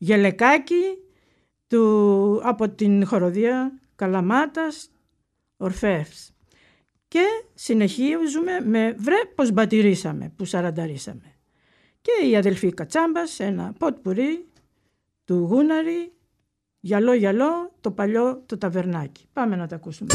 το 0.00 0.06
γελεκάκι 0.06 0.98
του, 1.66 2.40
από 2.42 2.68
την 2.68 3.06
χοροδία 3.06 3.80
Καλαμάτας 3.96 4.90
Ορφεύς. 5.56 6.32
Και 7.08 7.24
συνεχίζουμε 7.54 8.60
με 8.64 8.94
«Βρε 8.98 9.16
πως 9.34 9.50
μπατηρίσαμε» 9.50 10.32
που 10.36 10.44
σαρανταρίσαμε. 10.44 11.34
Και 12.00 12.26
η 12.26 12.36
αδελφή 12.36 12.72
Κατσάμπας 12.72 13.40
ένα 13.40 13.72
ποτ 13.78 13.98
πουρί 13.98 14.46
του 15.24 15.34
Γούναρη 15.34 16.12
«Γυαλό 16.80 17.14
γυαλό 17.14 17.72
το 17.80 17.90
παλιό 17.90 18.42
το 18.46 18.58
ταβερνάκι». 18.58 19.28
Πάμε 19.32 19.56
να 19.56 19.66
τα 19.66 19.76
ακούσουμε. 19.76 20.14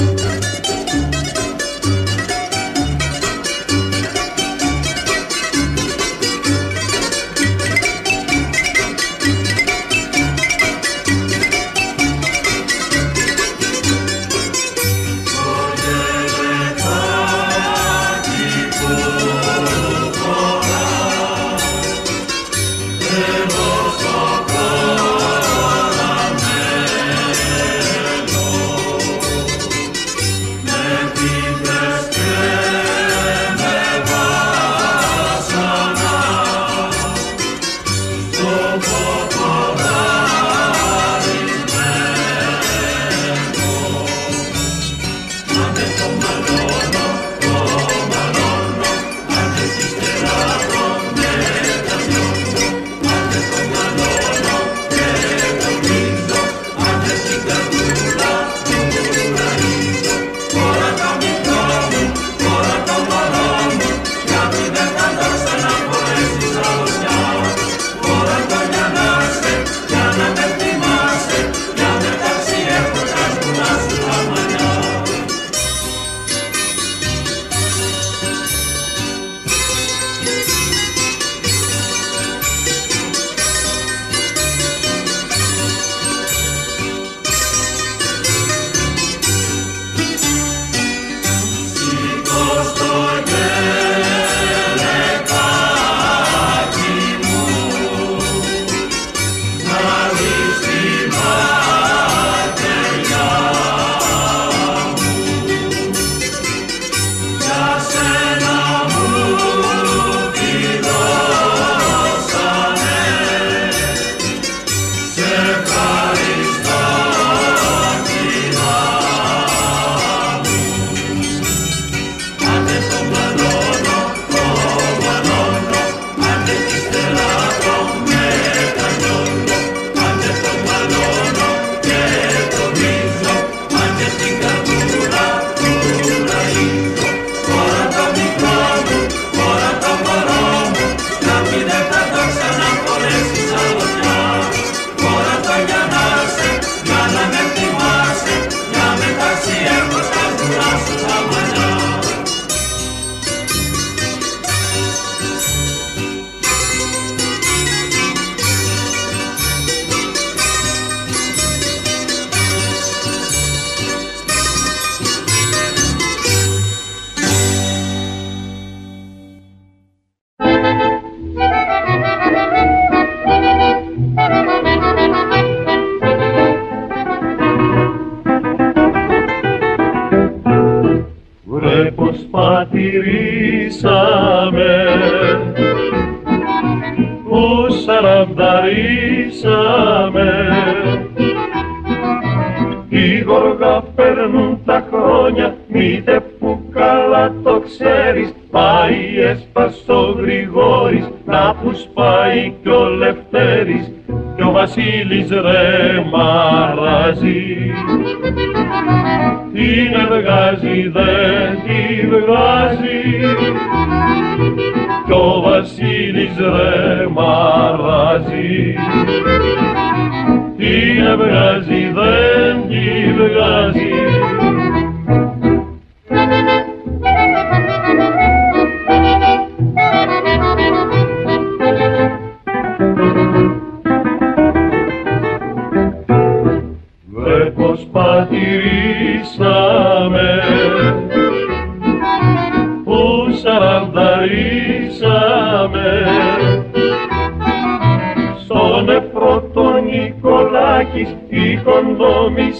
Νικολάκης 250.45 251.15
είχον 251.29 251.97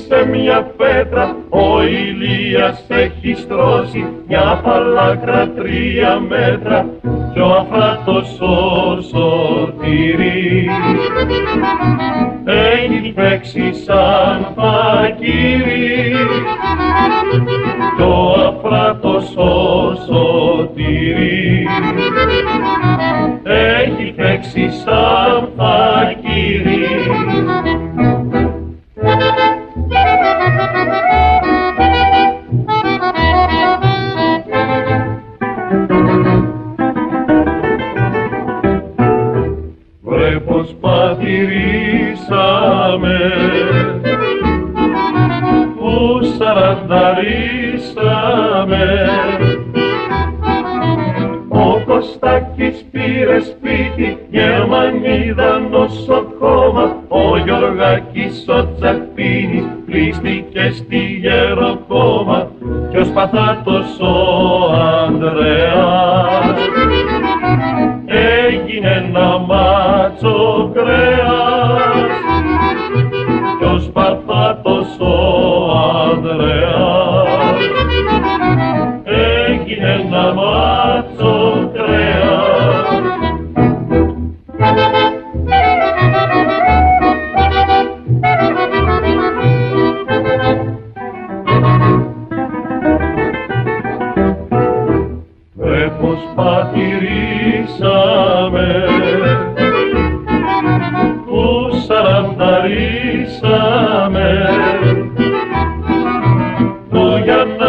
σε 0.07 0.25
μια 0.25 0.71
πέτρα 0.77 1.35
ο 1.49 1.83
Ηλίας 1.83 2.85
έχει 2.87 3.33
στρώσει 3.33 4.05
μια 4.27 4.61
φαλάκρα 4.63 5.49
τρία 5.49 6.19
μέτρα 6.19 6.85
κι 7.33 7.39
ο 7.39 7.45
αφράτος 7.45 8.39
ο 8.41 9.01
σωτηρής 9.01 10.71
έχει 12.45 13.13
παίξει 13.13 13.73
σαν 13.85 14.53
φακύρι 14.55 16.11
κι 17.95 18.01
ο 18.01 18.33
αφράτος 18.47 19.35
ο 19.35 19.95
σωτηρής 20.07 21.67
έχει 23.43 24.13
παίξει 24.15 24.69
σαν 24.69 25.49
φακύρι 25.57 25.94
Γιωργάκης 58.15 58.47
ο 58.47 58.74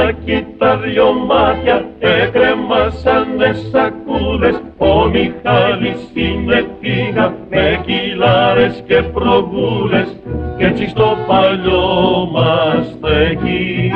Γιαννάκη 0.07 0.47
τα 0.59 0.77
δυο 0.77 1.12
μάτια 1.12 1.88
έκρεμασανε 1.99 3.53
σακούλες. 3.71 4.62
Ο 4.79 5.09
Μιχάλης 5.09 6.11
είναι 6.14 6.66
φύγα 6.81 7.35
με 7.51 7.83
κυλάρες 7.87 8.83
και 8.87 9.03
προγούλες 9.03 10.16
και 10.59 10.66
έτσι 10.66 10.88
στο 10.88 11.16
παλιό 11.27 12.29
μας 12.33 12.87
στέκει. 12.87 13.92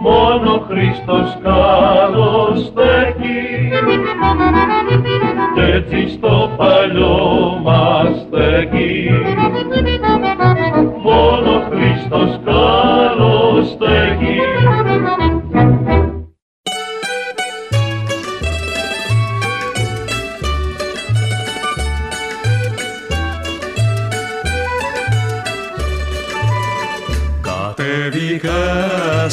Μόνο 0.00 0.52
ο 0.52 0.64
Χριστός 0.68 1.38
καλός 1.42 2.58
στέκει. 2.66 3.70
Και 5.54 5.72
έτσι 5.72 6.08
στο 6.08 6.50
παλιό 6.56 7.47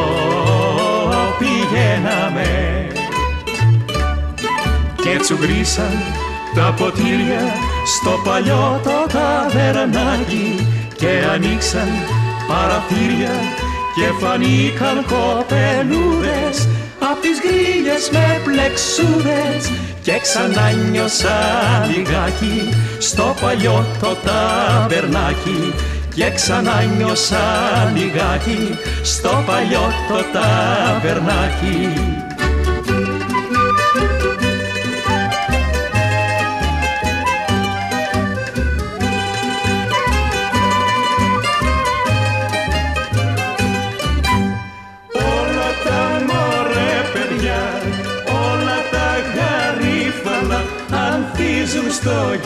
πηγαίναμε 1.38 2.86
και 4.96 5.18
τσουγκρίσαν 5.20 6.02
τα 6.54 6.74
ποτήρια 6.76 7.67
στο 7.96 8.20
παλιό 8.24 8.80
το 8.84 9.06
ταβερνάκι 9.12 10.66
και 10.96 11.08
ανοίξαν 11.32 11.88
παραθύρια 12.48 13.34
και 13.94 14.06
φανήκαν 14.20 15.04
κοπελούδες 15.12 16.68
απ' 17.10 17.20
τις 17.20 17.38
γκρίλιες 17.42 18.10
με 18.12 18.40
πλεξούδες 18.44 19.70
και 20.02 20.18
ξανά 20.22 20.70
νιώσα 20.90 21.38
λιγάκι 21.90 22.68
στο 22.98 23.34
παλιό 23.40 23.86
το 24.00 24.16
ταβερνάκι 24.24 25.74
και 26.14 26.30
ξανά 26.30 26.82
νιώσα 26.96 27.44
λιγάκι 27.94 28.78
στο 29.02 29.42
παλιό 29.46 29.92
το 30.08 30.24
ταβερνάκι 30.32 31.88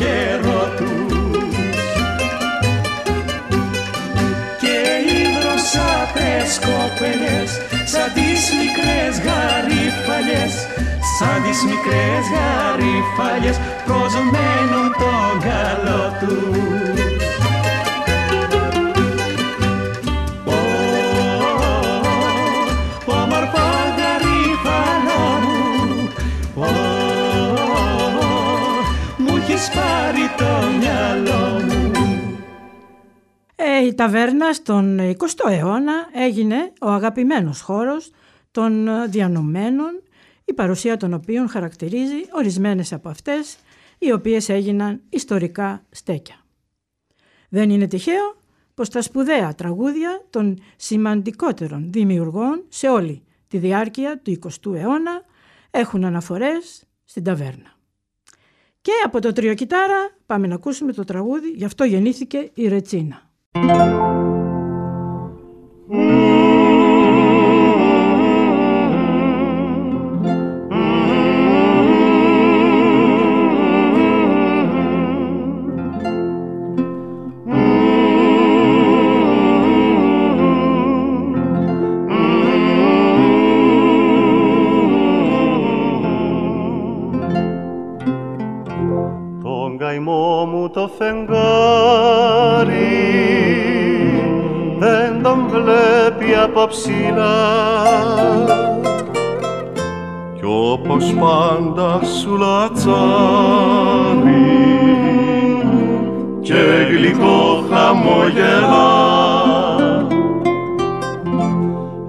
καιρό 0.00 0.62
τους. 0.76 1.56
Και 4.62 4.78
οι 5.06 5.18
δροσάτες 5.36 6.50
κοπελιές 6.66 7.50
σαν 7.92 8.08
τις 8.14 8.42
μικρές 8.60 9.12
γαρίφαλιες 9.26 10.54
σαν 11.18 11.42
τις 11.42 11.64
μικρές 11.70 12.24
γαρίφαλιες 12.34 13.56
προσμένουν 13.86 14.86
τον 15.02 15.32
καλό 15.48 16.02
τους 16.20 17.01
η 33.84 33.94
ταβέρνα 33.94 34.52
στον 34.52 34.98
20ο 34.98 35.50
αιώνα 35.50 36.08
έγινε 36.12 36.72
ο 36.80 36.88
αγαπημένος 36.88 37.60
χώρος 37.60 38.10
των 38.50 38.88
διανομένων, 39.10 40.02
η 40.44 40.52
παρουσία 40.52 40.96
των 40.96 41.12
οποίων 41.12 41.48
χαρακτηρίζει 41.48 42.24
ορισμένες 42.30 42.92
από 42.92 43.08
αυτές, 43.08 43.56
οι 43.98 44.12
οποίες 44.12 44.48
έγιναν 44.48 45.00
ιστορικά 45.08 45.84
στέκια. 45.90 46.36
Δεν 47.48 47.70
είναι 47.70 47.86
τυχαίο 47.86 48.36
πως 48.74 48.88
τα 48.88 49.02
σπουδαία 49.02 49.54
τραγούδια 49.54 50.24
των 50.30 50.58
σημαντικότερων 50.76 51.92
δημιουργών 51.92 52.64
σε 52.68 52.88
όλη 52.88 53.22
τη 53.48 53.58
διάρκεια 53.58 54.18
του 54.18 54.38
20ου 54.42 54.74
αιώνα 54.74 55.22
έχουν 55.70 56.04
αναφορές 56.04 56.84
στην 57.04 57.24
ταβέρνα. 57.24 57.76
Και 58.80 58.92
από 59.04 59.20
το 59.20 59.32
τρίο 59.32 59.54
κιτάρα 59.54 60.10
πάμε 60.26 60.46
να 60.46 60.54
ακούσουμε 60.54 60.92
το 60.92 61.04
τραγούδι 61.04 61.50
«Γι' 61.50 61.64
αυτό 61.64 61.84
γεννήθηκε 61.84 62.50
η 62.54 62.68
Ρετσίνα». 62.68 63.31
Τον 63.52 64.31
ψηλά. 96.72 97.40
Κι 100.36 100.44
όπως 100.44 101.14
πάντα 101.20 102.00
σου 102.20 102.36
λατσάρει 102.36 102.92
και 106.40 106.62
γλυκό 106.90 107.64
χαμογελά 107.70 109.12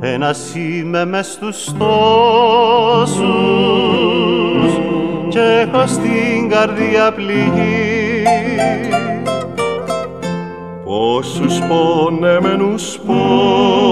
ένας 0.06 0.56
είμαι 0.56 1.06
μες 1.06 1.28
στους 1.28 1.66
τόσους 1.78 3.24
και 5.30 5.40
έχω 5.40 5.88
στην 5.88 6.50
καρδιά 6.50 7.12
πληγή. 7.14 8.24
Πόσους 10.86 11.60
πονεμένους 11.60 13.00
πόσους 13.06 13.83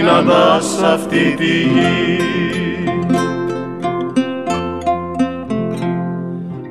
συναντάς 0.00 0.82
αυτή 0.82 1.34
τη 1.36 1.44
γη. 1.44 2.18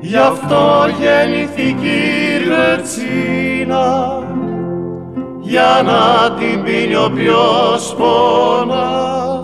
Γι' 0.01 0.17
αυτό 0.17 0.87
γεννηθήκε 0.99 1.87
η 1.87 2.47
Ρετσίνα 2.47 4.23
για 5.39 5.81
να 5.85 6.31
την 6.35 6.63
πίνει 6.63 6.95
όποιος 6.95 7.95
πονά 7.97 9.41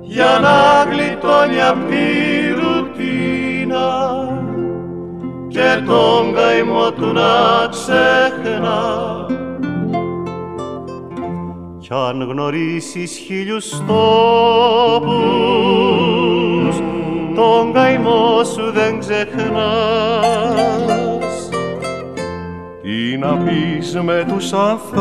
για 0.00 0.38
να 0.42 0.90
γλιτώνει 0.90 1.62
απ' 1.70 1.88
τη 1.88 2.04
ρουτίνα 2.58 3.88
και 5.48 5.82
τον 5.86 6.34
καημό 6.34 6.90
του 6.90 7.12
να 7.12 7.66
ξεχνά. 7.70 8.45
Κι 11.88 11.94
αν 11.94 12.22
γνωρίσεις 12.22 13.16
χίλιους 13.16 13.70
τόπους, 13.86 15.16
τον 17.34 17.72
καημό 17.72 18.44
σου 18.44 18.72
δεν 18.72 18.98
ξεχνάς. 18.98 19.44
Τι 22.82 23.16
να 23.18 23.36
πεις 23.36 24.00
με 24.02 24.26
τους 24.28 24.52
ανθρώπους 24.52 24.96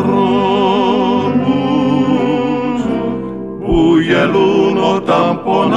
που 3.65 3.97
γελούν 3.97 4.77
όταν 4.95 5.43
πονάς; 5.43 5.75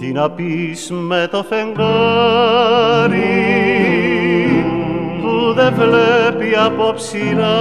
Τι 0.00 0.12
να 0.12 0.30
πεις 0.30 0.90
με 0.90 1.28
το 1.30 1.44
φεγγάρι 1.48 1.90
που 5.20 5.52
δεν 5.54 5.74
βλέπεις 5.74 6.19
από 6.54 6.92
ψηλά 6.96 7.58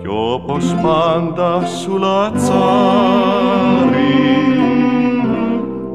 κι 0.00 0.08
όπως 0.08 0.74
πάντα 0.82 1.66
σου 1.66 1.98
λατσάρει 1.98 2.52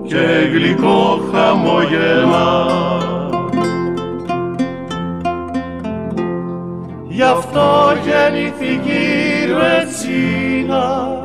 και 0.04 0.50
γλυκό 0.54 1.20
χαμογελά. 1.32 2.66
Γι' 7.08 7.24
αυτό 7.24 7.94
γεννήθηκε 8.06 8.92
η 8.92 9.46
Ρετσίνα 9.46 11.18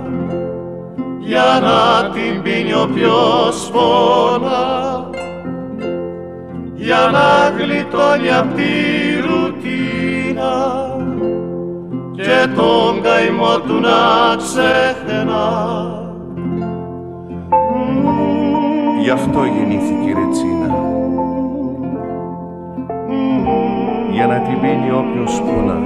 για 1.18 1.60
να 1.62 2.10
την 2.10 2.42
πίνει 2.42 2.74
όποιος 2.74 3.70
πόνας 3.72 4.81
για 6.84 7.10
να 7.12 7.56
γλιτώνει 7.56 8.30
απ' 8.38 8.54
τη 8.54 8.70
ρουτίνα 9.26 10.54
και 12.12 12.48
τον 12.54 13.02
καημό 13.02 13.58
του 13.66 13.80
να 13.80 14.36
ξεχνά. 14.36 15.46
Γι' 19.02 19.10
αυτό 19.10 19.44
γεννήθηκε 19.44 20.08
η 20.08 20.12
Ρετσίνα. 20.12 20.74
Για 24.12 24.26
να 24.26 24.40
την 24.40 24.60
πίνει 24.60 24.90
όποιος 24.90 25.42
πονά 25.42 25.80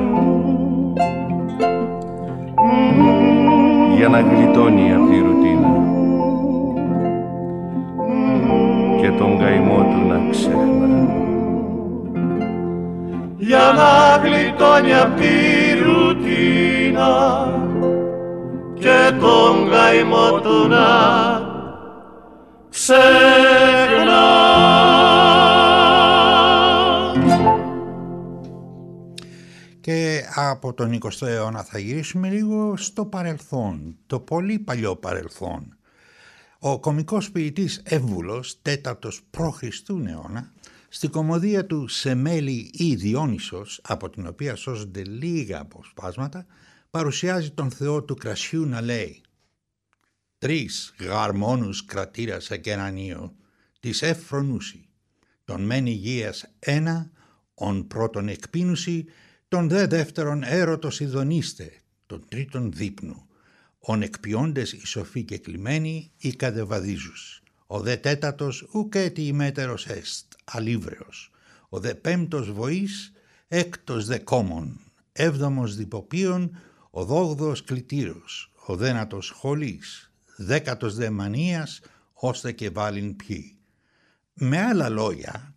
για 3.96 4.08
να 4.08 4.20
γλιτώνει 4.20 4.92
απ' 4.92 5.10
τη 5.10 5.18
ρουτίνα. 5.18 5.72
Και 9.00 9.10
τον 9.18 9.38
καημό 9.38 9.78
του 9.78 10.08
να 10.08 10.15
ξέχνα 10.30 11.24
για 13.36 13.72
να 13.76 14.16
γλιτώνει 14.16 14.94
απ' 14.94 15.16
τη 15.16 15.26
ρουτίνα 15.82 17.46
και 18.74 19.16
τον 19.20 19.70
καημό 19.70 20.40
του 20.40 20.68
να 20.68 20.86
ξεχνά. 22.70 24.24
Και 29.80 30.22
από 30.34 30.72
τον 30.72 30.98
20ο 31.02 31.26
αιώνα 31.26 31.62
θα 31.62 31.78
γυρίσουμε 31.78 32.28
λίγο 32.28 32.76
στο 32.76 33.06
παρελθόν, 33.06 33.96
το 34.06 34.20
πολύ 34.20 34.58
παλιό 34.58 34.96
παρελθόν. 34.96 35.75
Ο 36.58 36.80
κομικός 36.80 37.30
ποιητής 37.30 37.80
Εύβουλος, 37.84 38.62
τέταρτος 38.62 39.22
π.Χ. 39.30 39.62
αιώνα, 39.88 40.52
στην 40.88 41.10
κομμωδία 41.10 41.66
του 41.66 41.88
«Σεμέλη 41.88 42.70
ή 42.72 42.94
Διόνυσος», 42.94 43.80
από 43.82 44.10
την 44.10 44.26
οποία 44.26 44.56
σώζονται 44.56 45.04
λίγα 45.04 45.60
αποσπάσματα, 45.60 46.46
παρουσιάζει 46.90 47.50
τον 47.50 47.70
Θεό 47.70 48.02
του 48.02 48.14
κρασιού 48.14 48.66
να 48.66 48.80
λέει 48.80 49.20
«Τρεις 50.38 50.94
γαρμόνους 50.98 51.84
κρατήρας 51.84 52.50
εκενανίου, 52.50 53.36
της 53.80 54.02
εφρονούσι, 54.02 54.88
τον 55.44 55.62
μεν 55.62 55.86
υγείας 55.86 56.44
ένα, 56.58 57.10
ον 57.54 57.86
πρώτον 57.86 58.28
εκπίνουση, 58.28 59.04
τον 59.48 59.68
δε 59.68 59.86
δεύτερον 59.86 60.42
έρωτος 60.42 61.00
ειδονίστε, 61.00 61.72
τον 62.06 62.24
τρίτον 62.28 62.72
δείπνου, 62.72 63.26
ον 63.88 64.02
εκποιώντες 64.02 64.72
οι 64.72 64.86
σοφοί 64.86 65.24
και 65.24 65.38
κλειμένοι 65.38 66.10
ή 66.16 66.36
κατεβαδίζους. 66.36 67.42
Ο 67.66 67.80
δε 67.80 67.96
τέταρτος 67.96 68.68
ουκέτι 68.72 69.22
ημέτερος 69.22 69.86
εστ, 69.86 70.32
αλίβρεος. 70.44 71.30
Ο 71.68 71.80
δε 71.80 71.94
πέμπτος 71.94 72.52
βοής, 72.52 73.12
έκτος 73.48 74.06
δε 74.06 74.18
κόμων, 74.18 74.80
έβδομος 75.12 75.76
διποπίων, 75.76 76.58
ο 76.90 77.04
δόγδος 77.04 77.64
κλητήρος, 77.64 78.52
ο 78.66 78.76
δένατος 78.76 79.30
χολής, 79.30 80.12
δέκατος 80.36 80.94
δε 80.94 81.10
μανίας, 81.10 81.80
ώστε 82.12 82.52
και 82.52 82.70
βάλειν 82.70 83.16
ποιοι. 83.16 83.56
Με 84.34 84.60
άλλα 84.60 84.88
λόγια, 84.88 85.54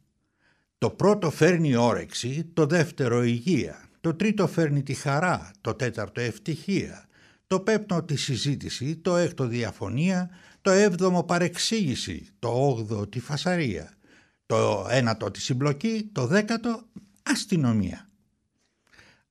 το 0.78 0.90
πρώτο 0.90 1.32
φέρνει 1.32 1.76
όρεξη, 1.76 2.50
το 2.54 2.66
δεύτερο 2.66 3.24
υγεία, 3.24 3.90
το 4.02 4.14
τρίτο 4.14 4.48
φέρνει 4.48 4.84
τη 4.84 4.94
χαρά, 4.94 5.52
το 5.62 5.74
τέταρτο 5.74 6.22
ευτυχία, 6.22 7.09
το 7.50 7.60
πέπτο 7.60 8.04
της 8.04 8.24
συζήτηση, 8.24 8.96
το 8.96 9.16
έκτο 9.16 9.46
διαφωνία, 9.46 10.30
το 10.62 10.72
έβδομο 10.72 11.24
παρεξήγηση, 11.24 12.28
το 12.40 12.50
όγδοο 12.50 13.08
τη 13.08 13.20
φασαρία, 13.20 13.98
το 14.46 14.88
ένατο 14.90 15.32
τη 15.32 15.42
συμπλοκή, 15.42 16.10
το 16.12 16.26
δέκατο 16.26 16.84
αστυνομία. 17.24 18.10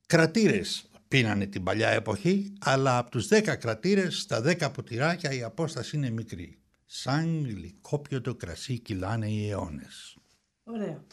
Κρατήρες 0.07 0.91
πίνανε 1.09 1.47
την 1.47 1.63
παλιά 1.63 1.89
εποχή, 1.89 2.53
αλλά 2.61 2.99
από 2.99 3.11
τους 3.11 3.27
δέκα 3.27 3.57
κρατήρες 3.57 4.21
στα 4.21 4.41
δέκα 4.41 4.71
ποτηράκια 4.71 5.33
η 5.33 5.43
απόσταση 5.43 5.97
είναι 5.97 6.11
μικρή. 6.11 6.59
Σαν 6.87 7.47
γλυκόπιο 7.49 8.21
το 8.21 8.35
κρασί 8.35 8.79
κυλάνε 8.79 9.29
οι 9.29 9.51
αιώνες. 9.51 10.17
Ωραίο. 10.65 11.05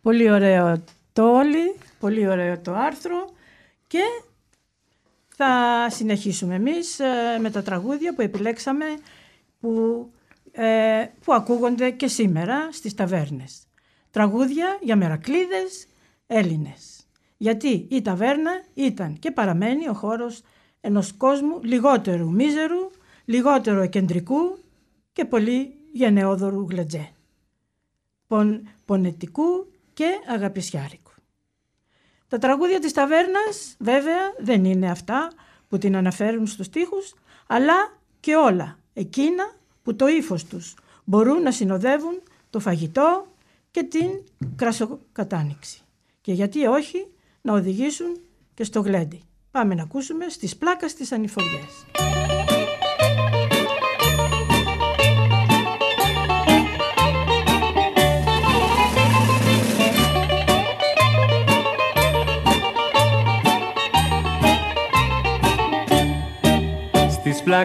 Πολύ 0.00 0.30
ωραίο 0.30 0.84
το 1.12 1.36
όλι, 1.36 1.76
πολύ 1.98 2.28
ωραίο 2.28 2.60
το 2.60 2.74
άρθρο 2.74 3.34
και 3.86 4.02
θα 5.36 5.86
συνεχίσουμε 5.90 6.54
εμείς 6.54 6.98
ε, 6.98 7.38
με 7.40 7.50
τα 7.50 7.62
τραγούδια 7.62 8.14
που 8.14 8.20
επιλέξαμε 8.20 8.84
που, 9.60 10.10
ε, 10.52 11.04
που 11.24 11.32
ακούγονται 11.32 11.90
και 11.90 12.06
σήμερα 12.06 12.72
στις 12.72 12.94
ταβέρνες. 12.94 13.66
Τραγούδια 14.10 14.78
για 14.80 14.96
μερακλείδες 14.96 15.86
Έλληνες. 16.26 17.06
Γιατί 17.36 17.86
η 17.90 18.02
ταβέρνα 18.02 18.50
ήταν 18.74 19.18
και 19.18 19.30
παραμένει 19.30 19.88
ο 19.88 19.92
χώρος 19.92 20.42
ενός 20.80 21.12
κόσμου 21.12 21.60
λιγότερου 21.62 22.32
μίζερου, 22.32 22.90
λιγότερο 23.24 23.86
κεντρικού 23.86 24.58
και 25.12 25.24
πολύ 25.24 25.74
γενναιόδωρου 25.92 26.66
γλετζέ. 26.70 27.10
Πον, 28.26 28.68
πονετικού 28.84 29.72
και 29.92 30.06
αγαπησιάρικου. 30.28 31.03
Τα 32.34 32.40
τραγούδια 32.40 32.80
της 32.80 32.92
ταβέρνας 32.92 33.76
βέβαια 33.78 34.34
δεν 34.38 34.64
είναι 34.64 34.90
αυτά 34.90 35.32
που 35.68 35.78
την 35.78 35.96
αναφέρουν 35.96 36.46
στους 36.46 36.66
στίχους, 36.66 37.14
αλλά 37.46 37.98
και 38.20 38.34
όλα 38.36 38.78
εκείνα 38.94 39.54
που 39.82 39.96
το 39.96 40.06
ύφος 40.06 40.44
τους 40.44 40.74
μπορούν 41.04 41.42
να 41.42 41.50
συνοδεύουν 41.50 42.22
το 42.50 42.60
φαγητό 42.60 43.26
και 43.70 43.82
την 43.82 44.08
κρασοκατάνοιξη. 44.56 45.80
Και 46.20 46.32
γιατί 46.32 46.66
όχι 46.66 47.06
να 47.40 47.52
οδηγήσουν 47.52 48.20
και 48.54 48.64
στο 48.64 48.80
γλέντι. 48.80 49.22
Πάμε 49.50 49.74
να 49.74 49.82
ακούσουμε 49.82 50.28
στις 50.28 50.56
πλάκας 50.56 50.94
της 50.94 51.12
ανηφοριές. 51.12 51.84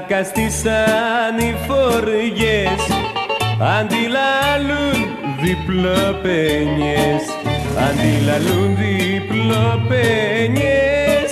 Πλάκα 0.07 0.23
στις 0.23 0.63
ανηφοριές 1.27 2.81
αντιλαλούν 3.79 4.97
διπλοπένιες 5.41 7.23
αντιλαλούν 7.87 8.69
διπλοπένιες 8.75 11.31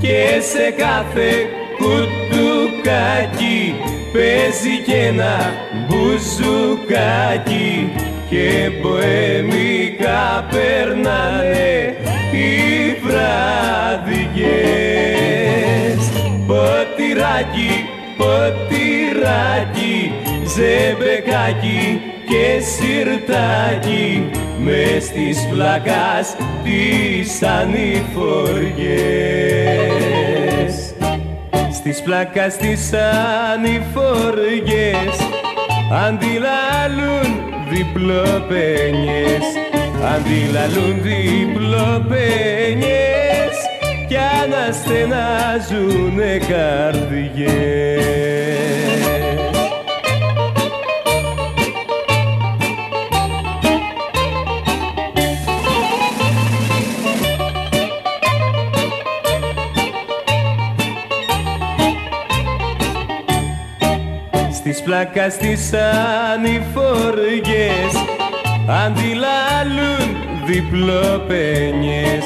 Και 0.00 0.20
σε 0.52 0.66
κάθε 0.76 1.30
κουτουκάκι 1.78 3.60
παίζει 4.12 4.76
και 4.86 4.96
ένα 4.96 5.36
μπουζουκάκι 5.86 7.72
και 8.32 8.70
ποεμικά 8.82 10.24
περνάνε 10.50 11.96
οι 12.32 12.96
βραδιές 13.06 14.32
ποτηράκι, 16.46 17.74
ποτηράκι 18.16 20.12
ζεμπεκάκι 20.44 22.00
και 22.24 22.60
σιρτάκι 22.60 24.30
μες 24.58 25.04
στις 25.04 25.48
πλακάς 25.52 26.36
τις 26.64 27.42
ανηφοριές. 27.42 27.74
Στις 31.72 32.02
πλακάς 32.02 32.56
τις 32.56 32.92
ανηφοριές 33.52 35.14
αντιλαλούν 36.06 37.41
διπλοπένιες. 37.82 39.44
Αντιλαλούν 40.14 40.96
διπλοπένιες 41.02 43.54
κι 44.08 44.18
αναστενάζουνε 44.42 46.32
καρδιές 46.48 47.92
πλάκας 64.84 65.36
τις 65.36 65.70
ανηφοριές 66.32 67.92
Αντιλαλούν 68.84 70.16
διπλοπένιες 70.46 72.24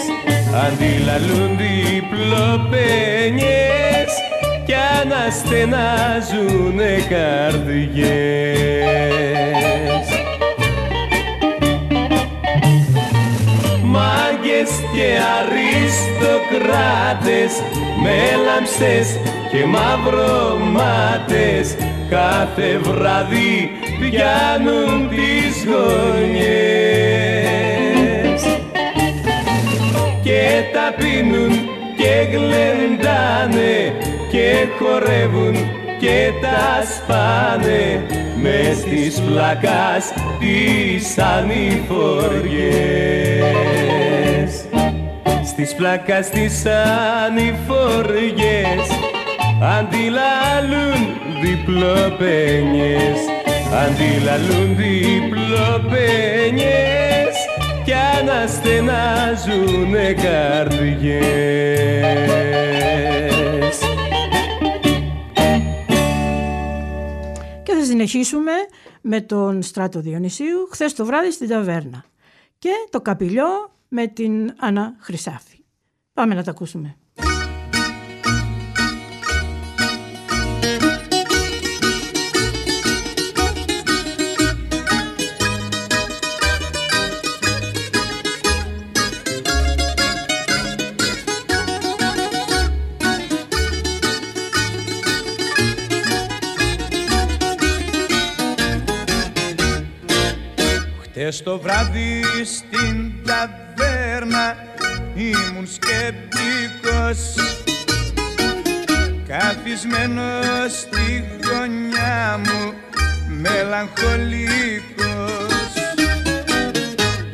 Αντιλαλούν 0.66 1.56
διπλοπένιες 1.56 4.10
Κι 4.66 4.74
αναστενάζουνε 5.02 6.92
καρδιές. 7.08 8.06
Μάγκες 13.82 14.70
και 14.94 15.08
αριστοκράτες 15.38 17.52
Μέλαμψες 18.02 19.08
και 19.56 19.64
μαυρομάτες 19.66 20.16
κάθε 22.10 22.78
βράδυ 22.82 23.70
πιάνουν 24.00 25.08
τις 25.08 25.64
γωνιές. 25.66 26.40
Και 30.22 30.62
τα 30.72 30.94
πίνουν 30.96 31.52
και 31.96 32.12
γλεντάνε 32.30 33.76
και 34.30 34.66
χορεύουν 34.78 35.54
και 36.00 36.32
τα 36.40 36.82
σπάνε 36.94 37.84
μες 38.42 38.76
στις 38.76 39.20
πλακάς 39.20 40.12
τις 40.38 41.18
ανηφοριές. 41.18 42.44
Στις 45.44 45.74
πλακάς 45.74 46.30
τις 46.30 46.66
ανηφοριές 47.26 49.05
αντιλαλούν 49.66 51.00
διπλοπένιες 51.42 53.18
αντιλαλούν 53.72 54.76
διπλοπένιες 54.76 57.36
κι 57.84 57.92
να 58.24 58.46
στενάζουνε 58.46 60.12
καρδιές 60.12 60.98
Και 67.62 67.72
θα 67.72 67.84
συνεχίσουμε 67.84 68.52
με 69.00 69.20
τον 69.20 69.62
Στράτο 69.62 70.00
Διονυσίου 70.00 70.68
χθες 70.70 70.94
το 70.94 71.04
βράδυ 71.04 71.30
στην 71.30 71.48
ταβέρνα 71.48 72.04
και 72.58 72.70
το 72.90 73.00
καπηλιό 73.00 73.70
με 73.88 74.06
την 74.06 74.54
Άννα 74.58 74.96
Χρυσάφη. 74.98 75.64
Πάμε 76.12 76.34
να 76.34 76.42
τα 76.42 76.50
ακούσουμε. 76.50 76.96
Χτες 101.26 101.42
το 101.42 101.58
βράδυ 101.58 102.22
στην 102.44 103.12
ταβέρνα 103.24 104.56
ήμουν 105.14 105.66
σκεπτικός. 105.66 107.34
Καθισμένος 109.28 110.72
στη 110.72 111.24
γωνιά 111.44 112.40
μου 112.44 112.74
μελαγχολικός. 113.28 115.72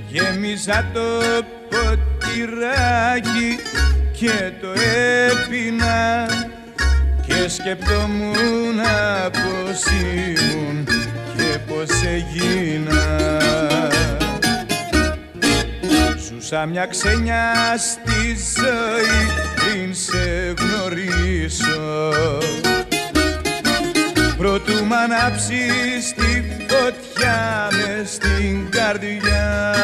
Γέμιζα 0.08 0.90
το 0.92 1.20
ποτηράκι 1.68 3.58
και 4.12 4.52
το 4.60 4.72
έπινα 5.30 6.28
και 7.26 7.48
σκεπτόμουν 7.48 8.80
πως 9.32 9.84
ήμουν 9.84 10.84
και 10.84 11.11
πως 11.66 11.88
έγινα. 12.06 13.40
Ζούσα 16.28 16.66
μια 16.66 16.86
ξένια 16.86 17.54
στη 17.78 18.36
ζωή 18.56 19.26
πριν 19.54 19.94
σε 19.94 20.54
γνωρίσω. 20.58 22.12
Προτού 24.36 24.84
μ' 24.84 24.92
ανάψεις 24.92 26.14
τη 26.16 26.42
φωτιά 26.68 27.68
μες 27.70 28.10
στην 28.12 28.70
καρδιά. 28.70 29.74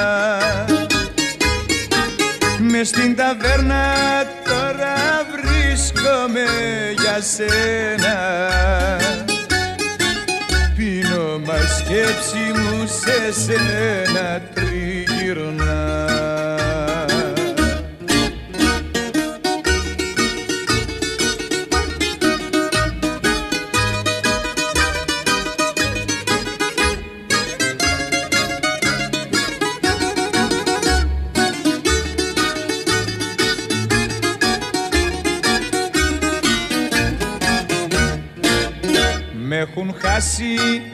Μες 2.59 2.89
στην 2.89 3.17
ταβέρνα 3.17 3.95
τώρα 4.45 4.97
βρίσκομαι 5.33 6.47
για 6.99 7.21
σένα. 7.21 8.17
Πίνω 9.19 9.35
μα 9.35 9.38
σκέψη 11.89 12.61
μου 12.61 12.87
σε 12.87 13.33
σένα 13.33 14.41
τριγυρνά. 14.55 16.07
Με 39.41 39.57
έχουν 39.57 39.95
χάσει 39.99 40.45
οι 40.45 40.57
δικοί 40.59 40.85
μου 40.85 40.88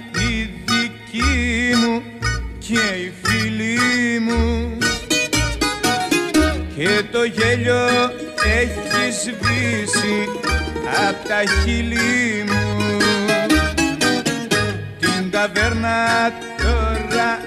και 2.66 2.96
οι 2.96 3.12
φίλοι 3.22 3.78
μου. 4.20 4.78
Και 6.76 7.02
το 7.12 7.24
γέλιο 7.24 7.86
έχει 8.44 9.12
σβήσει 9.12 10.28
απ' 11.08 11.28
τα 11.28 11.42
χείλη 11.62 12.44
μου. 12.46 12.96
Την 14.98 15.30
ταβέρνα 15.30 16.32
τώρα 16.56 17.38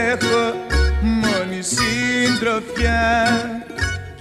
έχω 0.00 0.66
μόνη 1.00 1.62
συντροφιά. 1.62 3.10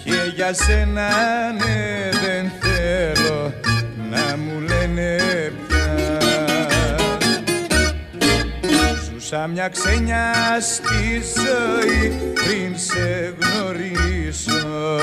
Και 0.04 0.32
για 0.36 0.54
σένα 0.54 1.10
ναι 1.58 2.10
δεν 2.12 2.52
θέλω 2.60 3.54
να 4.10 4.38
μου 4.38 4.60
λένε 4.60 5.18
πια 9.30 9.38
Ζούσα 9.38 9.48
μια 9.48 9.68
ξένια 9.68 10.34
στη 10.60 11.22
ζωή 11.36 12.34
πριν 12.34 12.78
σε 12.78 13.34
γνωρίσω. 13.40 15.00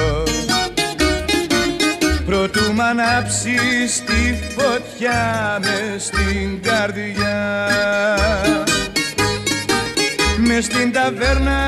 Προτού 2.26 2.72
μ' 2.72 2.80
ανάψεις 2.80 4.02
τη 4.04 4.34
φωτιά 4.56 5.58
μες 5.60 6.04
στην 6.04 6.62
καρδιά. 6.62 7.68
Μες 10.38 10.64
στην 10.64 10.92
ταβέρνα 10.92 11.60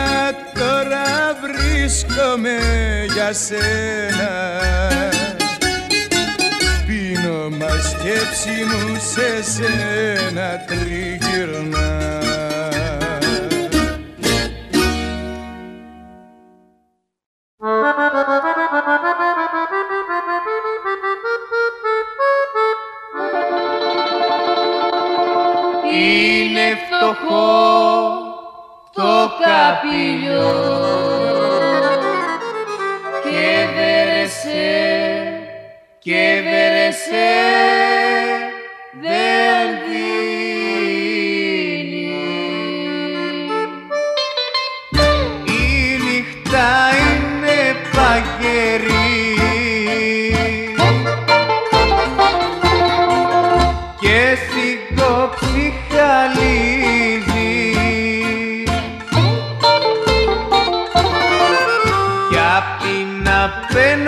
τώρα 0.54 1.36
βρίσκομαι 1.42 2.58
για 3.14 3.32
σένα. 3.32 4.30
Πίνω 6.86 7.48
μα 7.48 7.70
σκέψη 7.70 8.64
μου 8.68 8.96
σε 9.12 9.42
σένα 9.42 10.64
τριγυρνά 10.66 12.27
Είναι 25.92 26.78
φτωχό 26.86 28.10
το 28.92 29.30
καπηλιό 29.44 30.54
και 33.22 33.66
βερεσέ 33.74 34.78
και 35.98 36.40
βερεσέ 36.44 37.77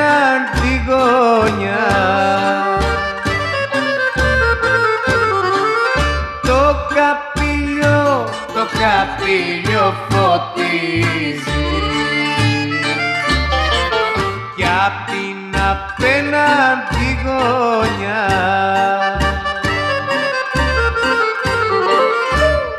απέναντι 0.01 0.85
γωνιά. 0.87 1.89
Το 6.43 6.77
καπήλιο, 6.95 8.29
το 8.55 8.67
καπήλιο 8.79 9.95
φωτίζει. 10.09 11.69
Κι 14.57 14.65
απ' 14.87 15.07
την 15.11 15.61
απέναντι 15.71 17.19
γωνιά. 17.25 18.27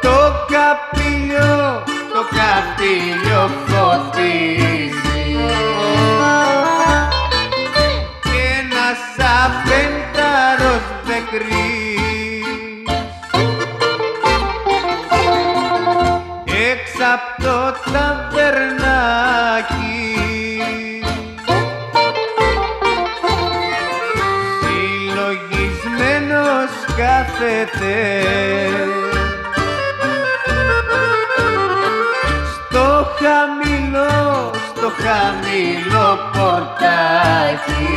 Το 0.01 0.45
καπήλιο, 0.51 1.83
το 2.13 2.21
καπήλιο 2.35 3.10
απ' 17.13 17.29
το 17.43 17.59
ταβερνάκι. 17.91 19.99
Συλλογισμένος 24.61 26.73
κάθεται 26.97 27.97
στο 32.69 32.87
χαμηλό 33.19 34.51
χαμηλό 35.03 36.09
πορτάκι. 36.33 37.89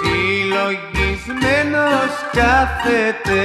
Συλλογισμένος 0.00 2.12
κάθεται 2.32 3.44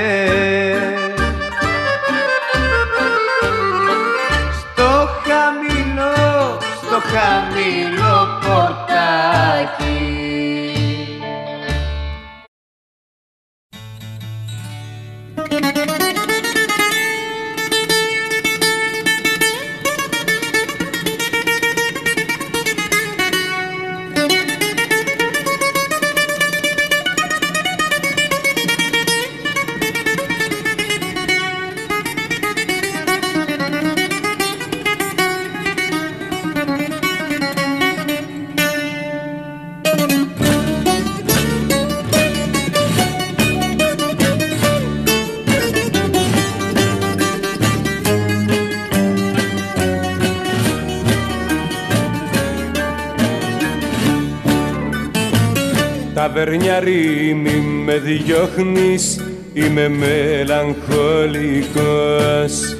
διώχνεις 58.17 59.19
Είμαι 59.53 59.89
μελαγχολικός. 59.89 62.77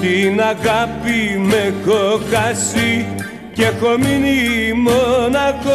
Την 0.00 0.40
αγάπη 0.40 1.38
με 1.38 1.74
έχω 1.82 2.20
χάσει 2.32 3.06
Και 3.52 3.64
έχω 3.64 3.98
μείνει 3.98 4.72
μοναχός. 4.72 5.70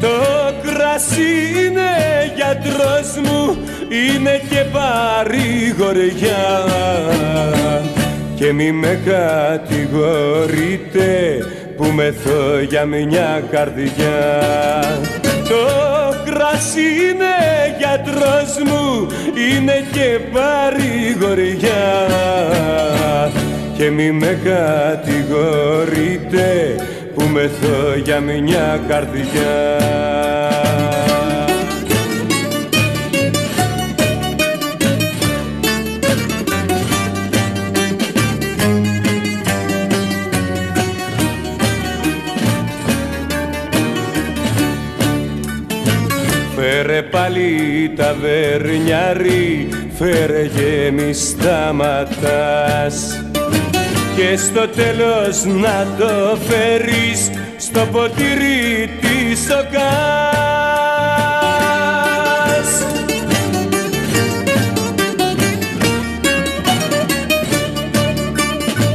Το 0.00 0.18
κρασί 0.62 1.32
είναι 1.66 1.90
γιατρός 2.36 3.16
μου 3.22 3.56
είναι 3.88 4.40
και 4.50 4.64
παρηγοριά 4.72 6.44
και 8.36 8.52
μη 8.52 8.72
με 8.72 9.00
κατηγορείτε 9.04 10.28
που 11.76 11.84
μεθώ 11.84 12.60
για 12.68 12.84
μια 12.84 13.42
καρδιά. 13.50 14.42
Το 15.22 15.66
κρασί 16.24 16.80
είναι 16.80 17.36
γιατρός 17.78 18.58
μου 18.66 19.06
είναι 19.50 19.84
και 19.92 20.18
παρηγοριά. 20.32 21.84
Και 23.76 23.90
μη 23.90 24.10
με 24.12 24.38
κατηγορείτε 24.44 25.94
που 27.14 27.24
μεθώ 27.24 27.94
για 28.04 28.20
μια 28.20 28.80
καρδιά 28.88 29.76
πάλι 47.26 47.92
τα 47.96 48.16
βερνιάρι, 48.20 49.68
φέρε 49.98 50.42
γέμι 50.42 51.12
σταματάς 51.12 52.94
και 54.16 54.36
στο 54.36 54.68
τέλος 54.68 55.44
να 55.44 55.86
το 55.98 56.36
φέρεις 56.48 57.30
στο 57.56 57.86
ποτήρι 57.92 58.90
της 59.00 59.50
οκάς. 59.50 59.76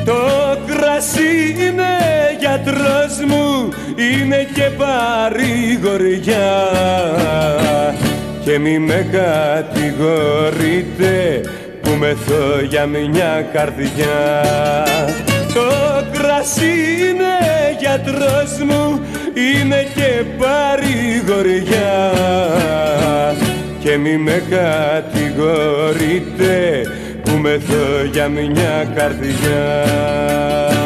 Το 0.05 0.57
κρασί 0.65 1.55
είναι 1.59 1.97
γιατρός 2.39 3.19
μου, 3.27 3.69
είναι 3.95 4.47
και 4.53 4.69
παρηγοριά 4.77 6.49
και 8.43 8.59
μη 8.59 8.79
με 8.79 9.07
κατηγορείτε 9.11 9.81
που 11.81 11.91
μεθώ 11.99 12.59
για 12.69 12.85
μια 12.85 13.49
καρδιά. 13.53 14.43
Το 15.53 15.71
κρασί 16.11 16.73
είναι 17.09 17.35
γιατρός 17.79 18.57
μου 18.67 19.01
είναι 19.33 19.87
και 19.95 20.23
παρηγοριά. 20.37 22.11
Και 23.79 23.97
μη 23.97 24.17
με 24.17 24.43
κατηγορείτε 24.49 25.61
που 27.23 27.31
μεθώ 27.37 28.03
για 28.11 28.27
μια 28.29 28.85
καρδιά 28.95 30.80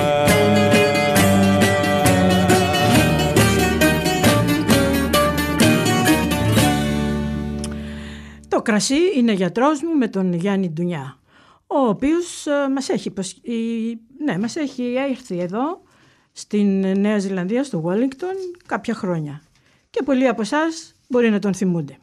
κρασί 8.65 9.17
είναι 9.17 9.31
γιατρός 9.31 9.81
μου 9.81 9.97
με 9.97 10.07
τον 10.07 10.33
Γιάννη 10.33 10.69
Ντουνιά, 10.69 11.19
ο 11.67 11.77
οποίος 11.77 12.47
ε, 12.47 12.69
μας 12.69 12.89
έχει, 12.89 13.07
υποσ- 13.07 13.47
η- 13.47 13.99
ναι, 14.23 14.37
μας 14.37 14.55
έχει 14.55 14.93
έρθει 15.09 15.39
εδώ 15.39 15.81
στην 16.31 16.79
Νέα 16.99 17.17
Ζηλανδία, 17.19 17.63
στο 17.63 17.83
Wellington, 17.85 18.57
κάποια 18.65 18.93
χρόνια. 18.93 19.41
Και 19.89 20.03
πολλοί 20.03 20.27
από 20.27 20.41
εσάς 20.41 20.95
μπορεί 21.07 21.29
να 21.29 21.39
τον 21.39 21.53
θυμούνται. 21.53 21.97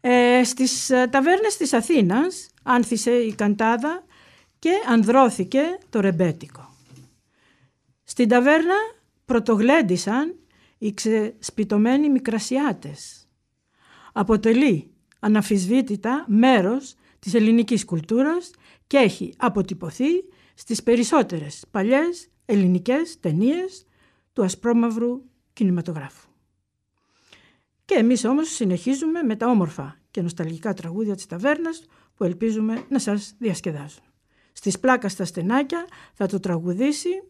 Ε, 0.00 0.44
στις 0.44 0.90
ε, 0.90 1.06
ταβέρνες 1.10 1.56
της 1.56 1.72
Αθήνας 1.72 2.48
άνθησε 2.62 3.10
η 3.10 3.34
καντάδα 3.34 4.04
και 4.58 4.70
ανδρώθηκε 4.88 5.62
το 5.90 6.00
ρεμπέτικο. 6.00 6.74
Στην 8.04 8.28
ταβέρνα 8.28 8.74
πρωτογλέντισαν 9.24 10.34
οι 10.78 10.94
ξεσπιτωμένοι 10.94 12.10
μικρασιάτες 12.10 13.19
αποτελεί 14.12 14.90
αναφυσβήτητα 15.20 16.24
μέρος 16.28 16.94
της 17.18 17.34
ελληνικής 17.34 17.84
κουλτούρας 17.84 18.50
και 18.86 18.96
έχει 18.96 19.34
αποτυπωθεί 19.36 20.08
στις 20.54 20.82
περισσότερες 20.82 21.64
παλιές 21.70 22.28
ελληνικές 22.44 23.20
ταινίες 23.20 23.86
του 24.32 24.42
ασπρόμαυρου 24.44 25.22
κινηματογράφου. 25.52 26.28
Και 27.84 27.94
εμείς 27.94 28.24
όμως 28.24 28.48
συνεχίζουμε 28.48 29.22
με 29.22 29.36
τα 29.36 29.50
όμορφα 29.50 29.96
και 30.10 30.22
νοσταλγικά 30.22 30.74
τραγούδια 30.74 31.14
της 31.14 31.26
ταβέρνας 31.26 31.84
που 32.14 32.24
ελπίζουμε 32.24 32.84
να 32.88 32.98
σας 32.98 33.34
διασκεδάζουν. 33.38 34.02
Στις 34.52 34.78
πλάκας 34.78 35.12
στα 35.12 35.24
στενάκια 35.24 35.86
θα 36.12 36.26
το 36.26 36.40
τραγουδήσει 36.40 37.22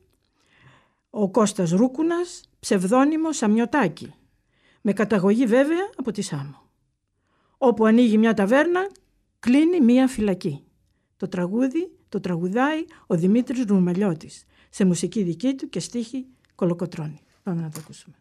ο 1.10 1.30
Κώστας 1.30 1.70
Ρούκουνας, 1.70 2.40
ψευδόνυμος 2.60 3.36
Σαμιωτάκη, 3.36 4.14
με 4.80 4.92
καταγωγή 4.92 5.46
βέβαια 5.46 5.90
από 5.96 6.12
τη 6.12 6.22
Σάμο. 6.22 6.69
Όπου 7.62 7.84
ανοίγει 7.84 8.18
μια 8.18 8.34
ταβέρνα, 8.34 8.90
κλείνει 9.40 9.80
μια 9.80 10.06
φυλακή. 10.06 10.64
Το 11.16 11.28
τραγούδι 11.28 11.90
το 12.08 12.20
τραγουδάει 12.20 12.84
ο 13.06 13.14
Δημήτρης 13.14 13.64
Ρουμελιώτης, 13.68 14.44
σε 14.70 14.84
μουσική 14.84 15.22
δική 15.22 15.54
του 15.54 15.68
και 15.68 15.80
στίχη 15.80 16.26
Κολοκοτρώνη. 16.54 17.20
Πάμε 17.42 17.60
να 17.60 17.70
το 17.70 17.80
ακούσουμε. 17.82 18.16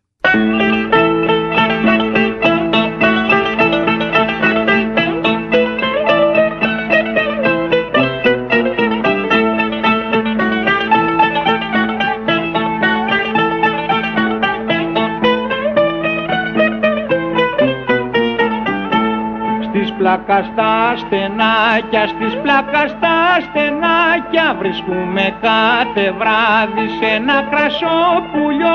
Πλάκα 20.10 20.44
στα 20.44 20.96
στενάκια, 20.98 22.08
στις 22.08 22.34
πλάκας 22.42 22.90
στα 22.90 23.18
στενάκια 23.46 24.56
Βρίσκουμε 24.60 25.36
κάθε 25.42 26.06
βράδυ 26.20 26.88
σε 26.98 27.08
ένα 27.16 27.38
κρασόπουλιο. 27.52 28.74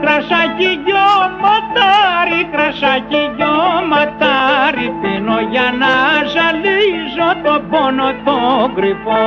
Κρασάκι 0.00 0.70
γιο 0.84 1.10
ματάρι, 1.42 2.42
κρασάκι 2.52 3.22
γιο 3.36 3.58
ματάρι. 3.90 4.88
Πίνω 5.00 5.38
για 5.50 5.68
να 5.80 5.94
ζαλίζω 6.34 7.28
το 7.44 7.54
πόνο 7.70 8.08
το 8.24 8.70
κρυφό 8.74 9.22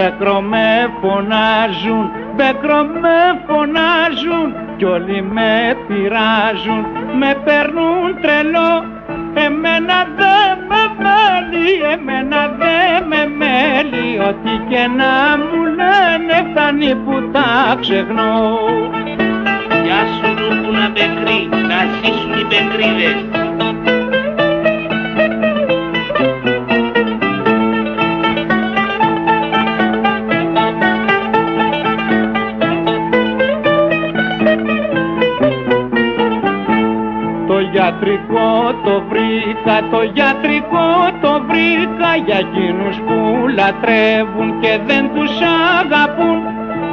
Μπέκρο 0.00 0.40
με 0.40 0.90
φωνάζουν, 1.00 2.10
μπέκρο 2.36 2.84
με 3.02 3.18
φωνάζουν 3.46 4.54
κι 4.76 4.84
όλοι 4.84 5.22
με 5.22 5.76
πειράζουν, 5.86 6.86
με 7.18 7.34
παίρνουν 7.44 8.20
τρελό 8.20 8.84
Εμένα 9.34 9.98
δε 10.16 10.36
με 10.68 10.82
μέλει, 11.02 11.72
εμένα 11.92 12.56
δε 12.58 13.06
με 13.10 13.22
μέλει. 13.38 14.18
Ό,τι 14.28 14.52
και 14.68 14.86
να 14.98 15.12
μου 15.38 15.64
λένε 15.64 16.50
φτάνει 16.50 16.94
που 16.94 17.30
τα 17.32 17.76
ξεχνώ. 17.80 18.58
Γεια 19.84 20.00
σου 20.14 20.28
Λούκουνα 20.40 20.88
Μπεκρή, 20.88 21.48
να 21.68 21.78
ζήσουν 22.00 22.32
οι 22.32 22.44
Μπεκρίδες 22.48 23.29
γιατρικό 37.90 38.74
το 38.84 39.02
βρήκα, 39.08 39.88
το 39.90 40.02
γιατρικό 40.14 40.88
το 41.20 41.42
βρήκα. 41.48 42.16
Για 42.26 42.38
εκείνους 42.38 42.96
που 42.96 43.48
λατρεύουν 43.48 44.60
και 44.60 44.78
δεν 44.86 45.10
τους 45.14 45.30
αγαπούν. 45.80 46.38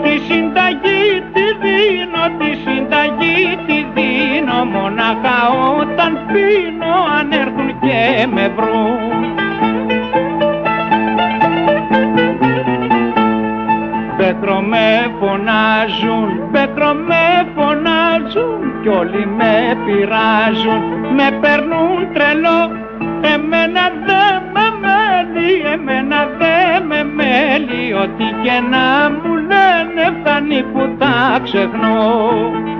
Τη 0.04 0.18
συνταγή 0.28 1.06
τη 1.34 1.45
δίνω, 1.62 2.24
τη 2.39 2.52
συνταγή 2.64 3.58
τη 3.68 3.78
δίνω. 3.93 4.66
Μονάχα 4.66 5.38
όταν 5.80 6.20
πίνω 6.28 6.93
αν 7.20 7.32
έρθουν 7.32 7.80
και 7.80 8.28
με 8.34 8.54
βρουν. 8.56 9.36
Πέτρο 14.18 14.62
με 14.62 15.12
φωνάζουν, 15.20 16.52
Πέτρο 16.52 16.93
με 16.93 17.52
φωνάζουν 17.56 18.66
κι 18.88 18.93
όλοι 18.93 19.25
με 19.38 19.77
πειράζουν, 19.85 20.81
με 21.15 21.38
παίρνουν 21.41 22.13
τρελό. 22.13 22.61
Εμένα 23.33 23.83
δε 24.05 24.23
με 24.53 24.65
μέλει, 24.81 25.53
εμένα 25.73 26.29
δε 26.39 26.85
με 26.85 27.03
μέλει. 27.03 27.93
Ό,τι 27.93 28.23
και 28.43 28.59
να 28.71 29.09
μου 29.09 29.35
λένε 29.35 30.03
φτάνει 30.19 30.63
που 30.63 30.95
τα 30.99 31.39
ξεχνώ 31.43 32.76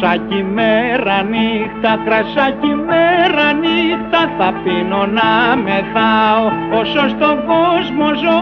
Κρασάκι 0.00 0.42
μέρα 0.42 1.22
νύχτα, 1.22 2.02
κρασάκι 2.04 2.72
μέρα 2.86 3.52
νύχτα 3.52 4.20
Θα 4.38 4.52
πίνω 4.62 5.06
να 5.06 5.56
μεθάω 5.56 6.44
όσο 6.80 7.08
στον 7.08 7.36
κόσμο 7.46 8.06
ζω 8.22 8.38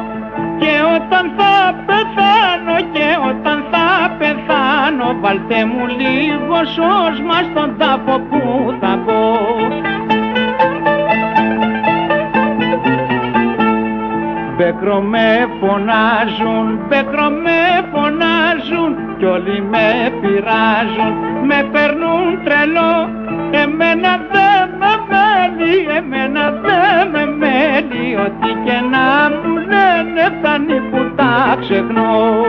Και 0.61 0.73
όταν 0.97 1.33
θα 1.37 1.75
πεθάνω 1.87 2.77
και 2.93 3.09
όταν 3.31 3.65
θα 3.71 4.17
πεθάνω 4.19 5.17
Βάλτε 5.21 5.65
μου 5.65 5.87
λίγο 5.87 6.57
σώσμα 6.77 7.39
στον 7.51 7.79
τάφο 7.79 8.19
που 8.29 8.41
θα 8.81 8.97
μπω 9.05 9.94
Μπέκρο 14.65 15.01
με 15.01 15.49
φωνάζουν, 15.61 16.79
μπέκρο 16.89 17.29
με 17.45 17.61
φωνάζουν 17.93 19.17
κι 19.19 19.25
όλοι 19.25 19.63
με 19.63 19.87
πειράζουν, 20.21 21.13
με 21.47 21.69
παίρνουν 21.73 22.45
τρελό 22.45 22.95
Εμένα 23.63 24.13
δε 24.33 24.49
με 24.79 24.93
μένει, 25.09 25.97
εμένα 25.97 26.51
δε 26.51 27.05
με 27.13 27.27
μένει. 27.27 28.17
Ό,τι 28.17 28.51
και 28.65 28.79
να 28.93 29.07
μου 29.31 29.55
λένε 29.57 30.39
φτάνει 30.39 30.81
που 30.91 31.15
τα 31.17 31.57
ξεχνώ 31.61 32.45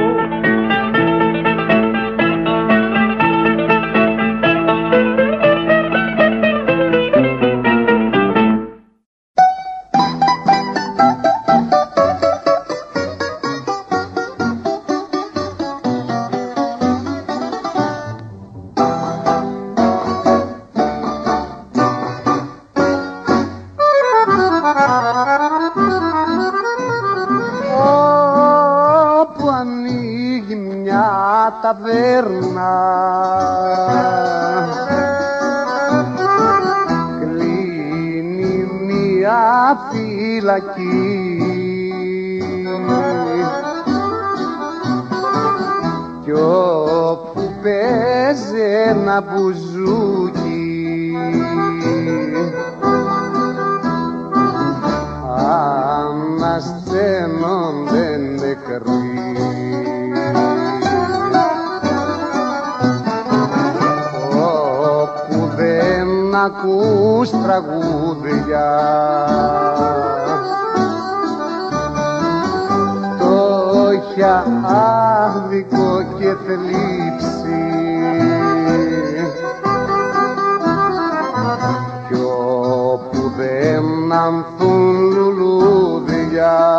canzón 84.25 85.13
lulú 85.13 86.03
de 86.07 86.35
ya. 86.35 86.74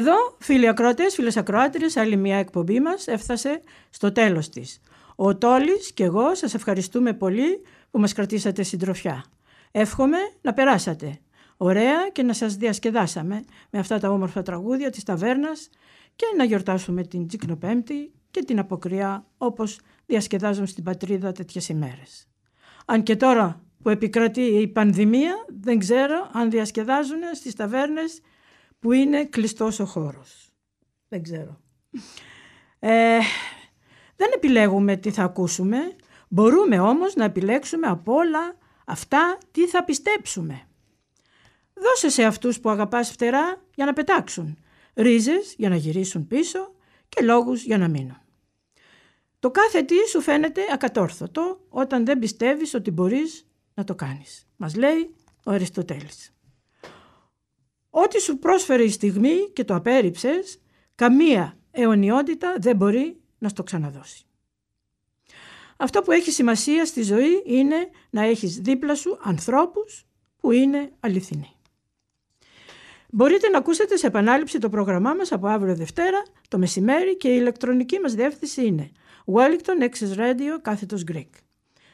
Εδώ, 0.00 0.36
φίλοι 0.38 0.68
ακροατές, 0.68 1.14
φίλες 1.14 1.36
ακροάτριες, 1.36 1.96
άλλη 1.96 2.16
μια 2.16 2.36
εκπομπή 2.36 2.80
μας 2.80 3.06
έφτασε 3.06 3.60
στο 3.90 4.12
τέλος 4.12 4.48
της. 4.48 4.80
Ο 5.16 5.36
Τόλης 5.36 5.92
και 5.92 6.04
εγώ 6.04 6.34
σας 6.34 6.54
ευχαριστούμε 6.54 7.12
πολύ 7.12 7.62
που 7.90 7.98
μας 7.98 8.12
κρατήσατε 8.12 8.62
συντροφιά. 8.62 9.24
Εύχομαι 9.70 10.16
να 10.40 10.52
περάσατε 10.52 11.18
ωραία 11.56 12.08
και 12.12 12.22
να 12.22 12.32
σας 12.32 12.56
διασκεδάσαμε 12.56 13.44
με 13.70 13.78
αυτά 13.78 13.98
τα 13.98 14.10
όμορφα 14.10 14.42
τραγούδια 14.42 14.90
της 14.90 15.02
ταβέρνας 15.02 15.68
και 16.16 16.26
να 16.36 16.44
γιορτάσουμε 16.44 17.02
την 17.02 17.26
Τζικνοπέμπτη 17.26 18.12
και 18.30 18.44
την 18.44 18.58
Αποκριά 18.58 19.26
όπως 19.38 19.80
διασκεδάζουν 20.06 20.66
στην 20.66 20.84
πατρίδα 20.84 21.32
τέτοιες 21.32 21.68
ημέρες. 21.68 22.28
Αν 22.86 23.02
και 23.02 23.16
τώρα 23.16 23.62
που 23.82 23.88
επικρατεί 23.88 24.40
η 24.40 24.68
πανδημία 24.68 25.34
δεν 25.60 25.78
ξέρω 25.78 26.30
αν 26.32 26.50
διασκεδάζουν 26.50 27.20
στις 27.34 27.54
ταβέρνες 27.54 28.20
που 28.80 28.92
είναι 28.92 29.24
κλειστός 29.24 29.80
ο 29.80 29.84
χώρος. 29.84 30.50
Δεν 31.08 31.22
ξέρω. 31.22 31.60
Ε, 32.78 33.18
δεν 34.16 34.30
επιλέγουμε 34.34 34.96
τι 34.96 35.10
θα 35.10 35.22
ακούσουμε, 35.22 35.96
μπορούμε 36.28 36.78
όμως 36.78 37.14
να 37.14 37.24
επιλέξουμε 37.24 37.86
από 37.86 38.12
όλα 38.12 38.56
αυτά 38.84 39.38
τι 39.50 39.66
θα 39.66 39.84
πιστέψουμε. 39.84 40.62
Δώσε 41.74 42.08
σε 42.08 42.24
αυτούς 42.24 42.60
που 42.60 42.70
αγαπάς 42.70 43.10
φτερά 43.10 43.62
για 43.74 43.84
να 43.84 43.92
πετάξουν, 43.92 44.58
ρίζες 44.94 45.54
για 45.56 45.68
να 45.68 45.76
γυρίσουν 45.76 46.26
πίσω 46.26 46.74
και 47.08 47.22
λόγους 47.22 47.62
για 47.64 47.78
να 47.78 47.88
μείνουν. 47.88 48.18
Το 49.38 49.50
κάθε 49.50 49.82
τι 49.82 49.94
σου 50.08 50.20
φαίνεται 50.20 50.60
ακατόρθωτο 50.72 51.60
όταν 51.68 52.04
δεν 52.04 52.18
πιστεύεις 52.18 52.74
ότι 52.74 52.90
μπορείς 52.90 53.46
να 53.74 53.84
το 53.84 53.94
κάνεις. 53.94 54.48
Μας 54.56 54.74
λέει 54.74 55.14
ο 55.44 55.50
Αριστοτέλης. 55.50 56.34
Ό,τι 57.90 58.20
σου 58.20 58.38
πρόσφερε 58.38 58.82
η 58.82 58.88
στιγμή 58.88 59.50
και 59.52 59.64
το 59.64 59.74
απέρριψες, 59.74 60.60
καμία 60.94 61.58
αιωνιότητα 61.70 62.54
δεν 62.58 62.76
μπορεί 62.76 63.20
να 63.38 63.48
στο 63.48 63.62
ξαναδώσει. 63.62 64.24
Αυτό 65.76 66.02
που 66.02 66.12
έχει 66.12 66.30
σημασία 66.30 66.84
στη 66.84 67.02
ζωή 67.02 67.42
είναι 67.44 67.90
να 68.10 68.22
έχεις 68.22 68.58
δίπλα 68.58 68.94
σου 68.94 69.18
ανθρώπους 69.22 70.06
που 70.36 70.50
είναι 70.50 70.92
αληθινοί. 71.00 71.54
Μπορείτε 73.10 73.48
να 73.48 73.58
ακούσετε 73.58 73.96
σε 73.96 74.06
επανάληψη 74.06 74.58
το 74.58 74.68
πρόγραμμά 74.68 75.14
μας 75.14 75.32
από 75.32 75.46
αύριο 75.46 75.74
Δευτέρα 75.74 76.22
το 76.48 76.58
μεσημέρι 76.58 77.16
και 77.16 77.28
η 77.28 77.36
ηλεκτρονική 77.40 77.98
μας 77.98 78.14
διεύθυνση 78.14 78.66
είναι 78.66 78.90
Wellington 79.24 79.82
Access 79.82 80.16
Radio 80.16 80.58
κάθετος 80.62 81.04
Greek. 81.12 81.28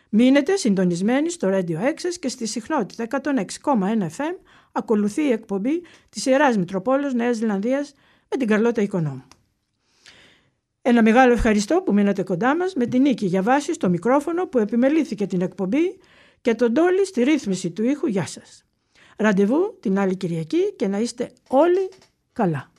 Μείνετε 0.08 0.56
συντονισμένοι 0.56 1.30
στο 1.30 1.48
Radio 1.52 1.76
Access 1.76 2.14
και 2.20 2.28
στη 2.28 2.46
συχνότητα 2.46 3.06
106,1 3.22 4.06
FM 4.16 4.36
ακολουθεί 4.76 5.22
η 5.22 5.30
εκπομπή 5.30 5.82
της 6.08 6.26
Ιεράς 6.26 6.56
Μητροπόλεως 6.56 7.14
Νέας 7.14 7.36
Ζηλανδίας 7.36 7.92
με 8.30 8.36
την 8.36 8.46
Καρλώτα 8.46 8.82
Οικονόμου. 8.82 9.24
Ένα 10.82 11.02
μεγάλο 11.02 11.32
ευχαριστώ 11.32 11.82
που 11.82 11.92
μείνατε 11.92 12.22
κοντά 12.22 12.56
μας 12.56 12.74
με 12.74 12.86
την 12.86 13.00
Νίκη 13.02 13.26
για 13.26 13.42
βάση 13.42 13.72
στο 13.72 13.88
μικρόφωνο 13.88 14.46
που 14.46 14.58
επιμελήθηκε 14.58 15.26
την 15.26 15.40
εκπομπή 15.40 15.98
και 16.40 16.54
τον 16.54 16.74
Τόλι 16.74 17.06
στη 17.06 17.22
ρύθμιση 17.22 17.70
του 17.70 17.84
ήχου. 17.84 18.06
Γεια 18.06 18.26
σας. 18.26 18.64
Ραντεβού 19.16 19.78
την 19.80 19.98
άλλη 19.98 20.16
Κυριακή 20.16 20.72
και 20.76 20.88
να 20.88 20.98
είστε 20.98 21.32
όλοι 21.48 21.88
καλά. 22.32 22.70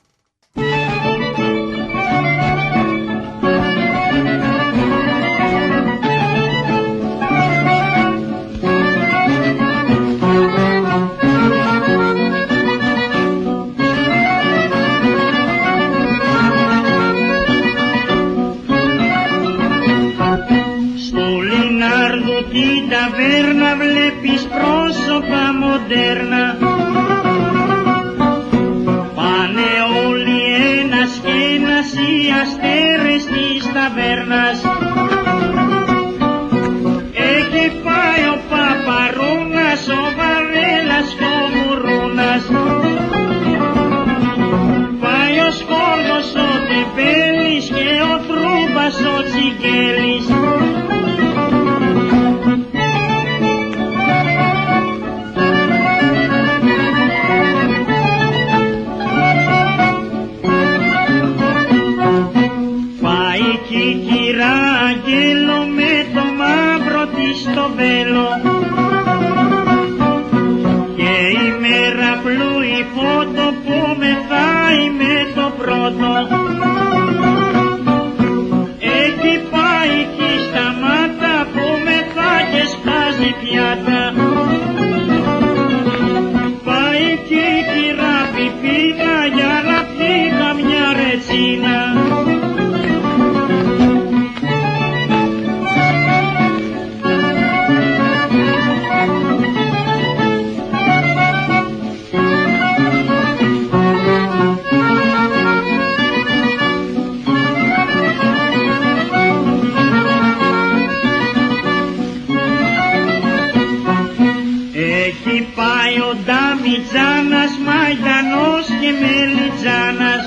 Νταμιτζάνας, 117.08 117.52
Μαϊντανός 117.66 118.66
και 118.80 118.90
Μελιτζάνας. 119.00 120.26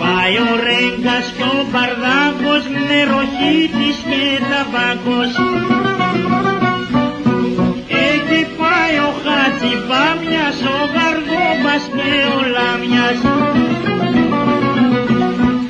Πάει 0.00 0.36
ο 0.48 0.50
Ρέγκας 0.66 1.26
και 1.36 1.46
ο 1.56 1.60
Μπαρδάκος, 1.70 2.62
νεροχύτης 2.86 3.98
και 4.08 4.22
ταμπάκος 4.48 5.32
Έχει 8.08 8.40
πάει 8.60 8.96
ο 9.08 9.10
Χατζιπάμιας, 9.22 10.58
ο 10.74 10.78
Γαργόμπας 10.94 11.84
και 11.96 12.12
ο 12.34 12.38
Λάμιας. 12.54 13.18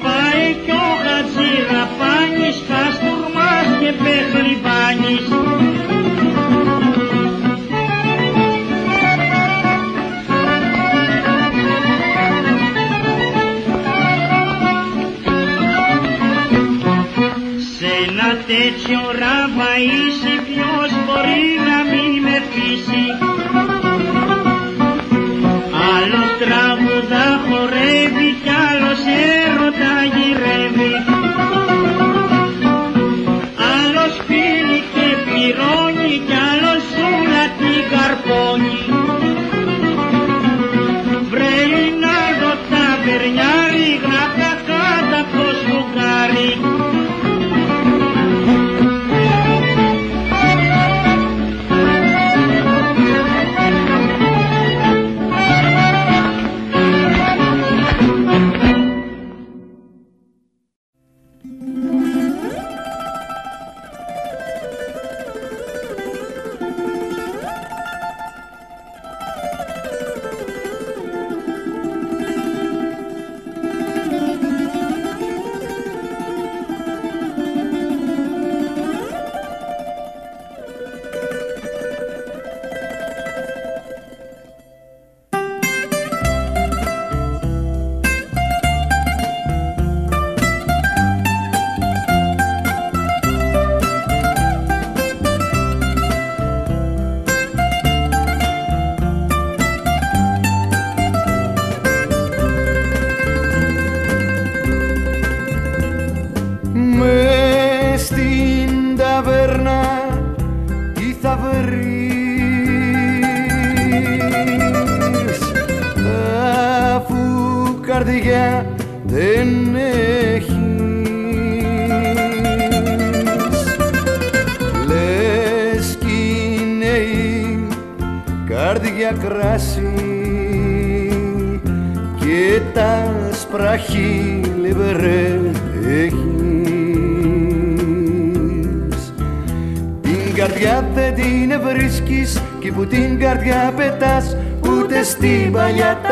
Πάει 0.05 0.47
και 0.65 0.75
ο 0.87 0.91
Χατζιραπάνης, 1.05 2.57
Καστουρμάς 2.69 3.69
και 3.81 3.91
Πεχλιβάνης 4.03 5.27
Aishi 19.77 20.36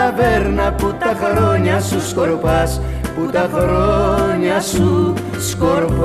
ταβέρνα 0.05 0.73
που 0.73 0.95
τα 0.99 1.17
χρόνια 1.23 1.81
σου 1.81 2.09
σκορπάς 2.09 2.81
που 3.15 3.31
τα 3.33 3.49
χρόνια 3.53 4.61
σου 4.61 5.15
σκορπάς. 5.49 6.05